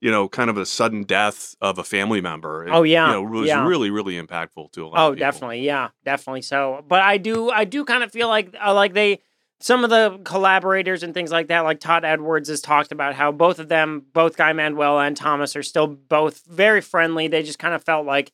you 0.00 0.10
know 0.10 0.28
kind 0.28 0.48
of 0.50 0.56
a 0.56 0.64
sudden 0.64 1.02
death 1.02 1.54
of 1.60 1.78
a 1.78 1.84
family 1.84 2.20
member. 2.20 2.66
It, 2.66 2.70
Oh, 2.72 2.84
yeah, 2.84 3.06
you 3.08 3.12
know, 3.12 3.26
it 3.26 3.40
was 3.40 3.48
yeah. 3.48 3.66
really 3.66 3.90
really 3.90 4.14
impactful 4.20 4.72
to 4.72 4.86
a 4.86 4.88
lot. 4.88 4.98
oh 4.98 5.08
of 5.08 5.14
people. 5.16 5.26
definitely, 5.30 5.60
yeah, 5.66 5.88
definitely. 6.04 6.42
So, 6.42 6.84
but 6.88 7.02
I 7.02 7.18
do 7.18 7.50
I 7.50 7.64
do 7.64 7.84
kind 7.84 8.02
of 8.02 8.10
feel 8.12 8.28
like 8.28 8.54
uh, 8.64 8.72
like 8.74 8.94
they 8.94 9.20
some 9.60 9.82
of 9.82 9.90
the 9.90 10.20
collaborators 10.24 11.02
and 11.02 11.12
things 11.12 11.32
like 11.32 11.48
that, 11.48 11.60
like 11.60 11.80
Todd 11.80 12.04
Edwards 12.04 12.48
has 12.48 12.60
talked 12.60 12.92
about 12.92 13.14
how 13.14 13.32
both 13.32 13.58
of 13.58 13.68
them, 13.68 14.04
both 14.12 14.36
Guy 14.36 14.52
Manuel 14.52 15.00
and 15.00 15.16
Thomas, 15.16 15.56
are 15.56 15.62
still 15.62 15.88
both 15.88 16.44
very 16.46 16.80
friendly. 16.80 17.26
They 17.26 17.42
just 17.42 17.58
kind 17.58 17.74
of 17.74 17.82
felt 17.82 18.06
like 18.06 18.32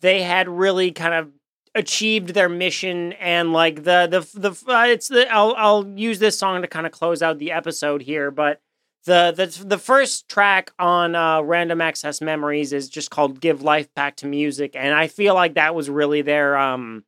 they 0.00 0.22
had 0.22 0.48
really 0.48 0.90
kind 0.90 1.14
of 1.14 1.30
achieved 1.74 2.30
their 2.30 2.48
mission 2.48 3.12
and 3.14 3.52
like 3.52 3.82
the 3.82 4.06
the 4.08 4.38
the 4.38 4.72
uh, 4.72 4.86
it's 4.86 5.08
the 5.08 5.30
I'll 5.30 5.54
I'll 5.56 5.86
use 5.96 6.18
this 6.18 6.38
song 6.38 6.62
to 6.62 6.68
kind 6.68 6.86
of 6.86 6.92
close 6.92 7.20
out 7.20 7.38
the 7.38 7.52
episode 7.52 8.00
here, 8.02 8.30
but 8.30 8.60
the 9.04 9.32
the 9.36 9.64
the 9.64 9.78
first 9.78 10.28
track 10.28 10.72
on 10.78 11.14
uh, 11.14 11.42
Random 11.42 11.80
Access 11.80 12.20
Memories 12.20 12.72
is 12.72 12.88
just 12.88 13.10
called 13.10 13.40
"Give 13.40 13.62
Life 13.62 13.92
Back 13.94 14.16
to 14.16 14.26
Music," 14.26 14.74
and 14.76 14.94
I 14.94 15.08
feel 15.08 15.34
like 15.34 15.54
that 15.54 15.74
was 15.74 15.90
really 15.90 16.22
their 16.22 16.56
um 16.56 17.04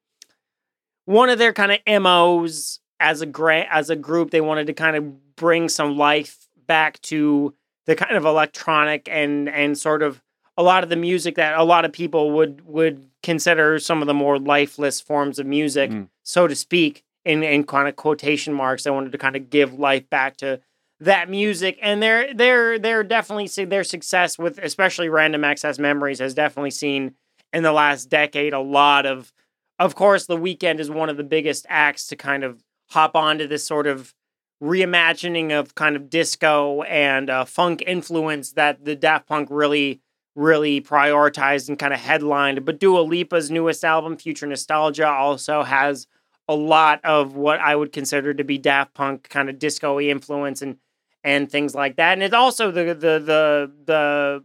one 1.07 1.31
of 1.31 1.39
their 1.39 1.53
kind 1.53 1.73
of 1.73 2.03
MOs 2.03 2.81
as 3.01 3.21
a 3.21 3.27
gra- 3.27 3.67
as 3.71 3.91
a 3.91 3.97
group. 3.97 4.31
They 4.31 4.41
wanted 4.41 4.67
to 4.69 4.73
kind 4.73 4.97
of 4.97 5.37
bring 5.37 5.69
some 5.69 5.97
life 5.97 6.49
back 6.67 7.01
to 7.03 7.55
the 7.87 7.95
kind 7.95 8.17
of 8.17 8.25
electronic 8.25 9.09
and 9.11 9.49
and 9.49 9.77
sort 9.79 10.03
of 10.03 10.23
a 10.57 10.63
lot 10.63 10.83
of 10.83 10.89
the 10.89 10.97
music 10.97 11.35
that 11.37 11.59
a 11.59 11.63
lot 11.65 11.85
of 11.85 11.93
people 11.93 12.31
would 12.33 12.63
would 12.67 13.09
consider 13.23 13.79
some 13.79 14.01
of 14.03 14.07
the 14.07 14.15
more 14.15 14.39
lifeless 14.39 15.01
forms 15.01 15.39
of 15.39 15.47
music, 15.47 15.91
Mm. 15.91 16.09
so 16.23 16.47
to 16.49 16.55
speak, 16.55 17.05
in 17.25 17.43
in 17.43 17.65
kind 17.65 17.89
of 17.89 17.97
quotation 17.97 18.55
marks. 18.55 18.85
They 18.85 18.91
wanted 18.91 19.13
to 19.13 19.19
kind 19.19 19.37
of 19.37 19.51
give 19.51 19.79
life 19.79 20.09
back 20.11 20.37
to 20.39 20.61
that 21.01 21.29
music, 21.29 21.79
and 21.83 22.03
they're 22.03 22.33
they're 22.33 22.79
they're 22.79 23.05
definitely 23.05 23.49
see 23.49 23.65
their 23.67 23.85
success 23.85 24.39
with 24.39 24.59
especially 24.59 25.11
Random 25.11 25.45
Access 25.45 25.79
Memories 25.79 26.21
has 26.21 26.33
definitely 26.33 26.71
seen 26.71 27.15
in 27.53 27.63
the 27.63 27.73
last 27.73 28.07
decade 28.09 28.55
a 28.55 28.61
lot 28.61 29.05
of. 29.07 29.33
Of 29.79 29.95
course, 29.95 30.25
the 30.25 30.39
Weeknd 30.39 30.81
is 30.81 30.89
one 30.91 31.11
of 31.11 31.19
the 31.19 31.23
biggest 31.23 31.67
acts 31.69 32.07
to 32.07 32.17
kind 32.17 32.45
of 32.45 32.65
hop 32.91 33.15
onto 33.15 33.47
this 33.47 33.65
sort 33.65 33.87
of 33.87 34.15
reimagining 34.63 35.53
of 35.53 35.75
kind 35.75 35.97
of 35.97 36.09
disco 36.09 36.83
and 36.83 37.29
uh, 37.29 37.45
funk 37.45 37.83
influence 37.87 38.53
that 38.53 38.85
the 38.85 38.97
Daft 38.97 39.27
Punk 39.29 39.49
really, 39.51 40.01
really 40.35 40.81
prioritized 40.81 41.69
and 41.69 41.79
kind 41.79 41.93
of 41.93 42.01
headlined. 42.01 42.65
But 42.65 42.81
Dua 42.81 43.01
Lipa's 43.01 43.51
newest 43.51 43.85
album, 43.85 44.17
Future 44.17 44.47
Nostalgia, 44.47 45.09
also 45.09 45.63
has 45.63 46.07
a 46.49 46.55
lot 46.55 47.01
of 47.05 47.35
what 47.35 47.61
I 47.61 47.75
would 47.77 47.93
consider 47.93 48.33
to 48.33 48.45
be 48.45 48.57
Daft 48.57 48.95
Punk 48.95 49.29
kind 49.29 49.51
of 49.51 49.59
disco 49.59 50.01
influence 50.01 50.63
and 50.63 50.79
and 51.25 51.51
things 51.51 51.75
like 51.75 51.97
that. 51.97 52.13
And 52.13 52.23
it's 52.23 52.35
also 52.35 52.71
the 52.71 52.85
the 52.95 53.19
the 53.19 53.73
the 53.85 54.45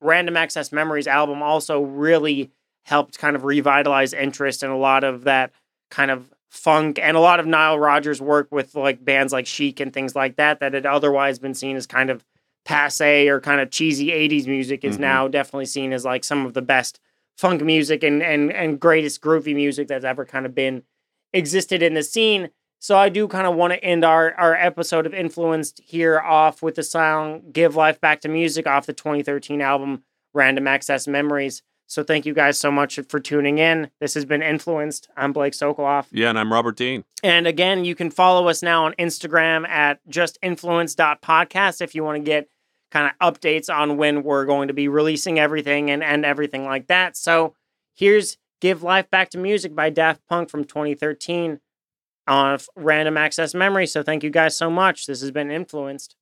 Random 0.00 0.36
Access 0.36 0.72
Memories 0.72 1.06
album 1.06 1.42
also 1.42 1.82
really 1.82 2.50
helped 2.84 3.18
kind 3.18 3.36
of 3.36 3.44
revitalize 3.44 4.12
interest 4.12 4.62
in 4.62 4.70
a 4.70 4.76
lot 4.76 5.04
of 5.04 5.24
that 5.24 5.52
kind 5.90 6.10
of 6.10 6.32
funk 6.56 6.98
and 7.00 7.16
a 7.16 7.20
lot 7.20 7.38
of 7.40 7.46
Nile 7.46 7.78
Rodgers 7.78 8.20
work 8.20 8.48
with 8.50 8.74
like 8.74 9.04
bands 9.04 9.32
like 9.32 9.46
Chic 9.46 9.78
and 9.80 9.92
things 9.92 10.14
like 10.16 10.36
that 10.36 10.60
that 10.60 10.74
had 10.74 10.86
otherwise 10.86 11.38
been 11.38 11.54
seen 11.54 11.76
as 11.76 11.86
kind 11.86 12.10
of 12.10 12.24
passe 12.64 13.28
or 13.28 13.40
kind 13.40 13.60
of 13.60 13.70
cheesy 13.70 14.10
80s 14.10 14.46
music 14.46 14.84
is 14.84 14.96
Mhm. 14.96 15.00
now 15.00 15.28
definitely 15.28 15.66
seen 15.66 15.92
as 15.92 16.04
like 16.04 16.24
some 16.24 16.44
of 16.46 16.54
the 16.54 16.62
best 16.62 16.98
funk 17.36 17.62
music 17.62 18.02
and 18.02 18.22
and 18.22 18.50
and 18.52 18.80
greatest 18.80 19.20
groovy 19.20 19.54
music 19.54 19.86
that's 19.88 20.04
ever 20.04 20.24
kind 20.24 20.46
of 20.46 20.54
been 20.54 20.82
existed 21.32 21.82
in 21.82 21.94
the 21.94 22.02
scene. 22.02 22.50
So 22.78 22.96
I 22.96 23.08
do 23.08 23.26
kind 23.28 23.46
of 23.46 23.54
want 23.54 23.72
to 23.72 23.82
end 23.84 24.04
our 24.04 24.32
our 24.34 24.54
episode 24.54 25.06
of 25.06 25.14
Influenced 25.14 25.80
here 25.84 26.18
off 26.20 26.62
with 26.62 26.74
the 26.74 26.82
song 26.82 27.42
Give 27.52 27.76
Life 27.76 28.00
Back 28.00 28.20
to 28.22 28.28
Music 28.28 28.66
off 28.66 28.86
the 28.86 28.92
2013 28.92 29.60
album 29.60 30.02
Random 30.34 30.66
Access 30.66 31.06
Memories. 31.06 31.62
So 31.88 32.02
thank 32.02 32.26
you 32.26 32.34
guys 32.34 32.58
so 32.58 32.70
much 32.72 32.98
for 33.08 33.20
tuning 33.20 33.58
in. 33.58 33.90
This 34.00 34.14
has 34.14 34.24
been 34.24 34.42
Influenced. 34.42 35.08
I'm 35.16 35.32
Blake 35.32 35.52
Sokoloff. 35.52 36.06
Yeah, 36.10 36.30
and 36.30 36.38
I'm 36.38 36.52
Robert 36.52 36.76
Dean. 36.76 37.04
And 37.22 37.46
again, 37.46 37.84
you 37.84 37.94
can 37.94 38.10
follow 38.10 38.48
us 38.48 38.62
now 38.62 38.84
on 38.86 38.92
Instagram 38.94 39.66
at 39.68 40.00
justinfluence.podcast 40.10 41.80
if 41.80 41.94
you 41.94 42.04
want 42.04 42.16
to 42.16 42.22
get 42.22 42.48
kind 42.90 43.10
of 43.20 43.34
updates 43.34 43.72
on 43.72 43.96
when 43.96 44.22
we're 44.22 44.44
going 44.46 44.68
to 44.68 44.74
be 44.74 44.88
releasing 44.88 45.38
everything 45.38 45.90
and, 45.90 46.02
and 46.02 46.24
everything 46.24 46.64
like 46.64 46.86
that. 46.88 47.16
So 47.16 47.54
here's 47.94 48.36
Give 48.60 48.82
Life 48.82 49.10
Back 49.10 49.30
to 49.30 49.38
Music 49.38 49.74
by 49.74 49.90
Daft 49.90 50.20
Punk 50.28 50.50
from 50.50 50.64
2013. 50.64 51.60
on 52.28 52.58
random 52.74 53.16
access 53.16 53.54
memory. 53.54 53.86
So 53.86 54.02
thank 54.02 54.22
you 54.24 54.30
guys 54.30 54.56
so 54.56 54.70
much. 54.70 55.06
This 55.06 55.20
has 55.20 55.30
been 55.30 55.50
influenced. 55.50 56.16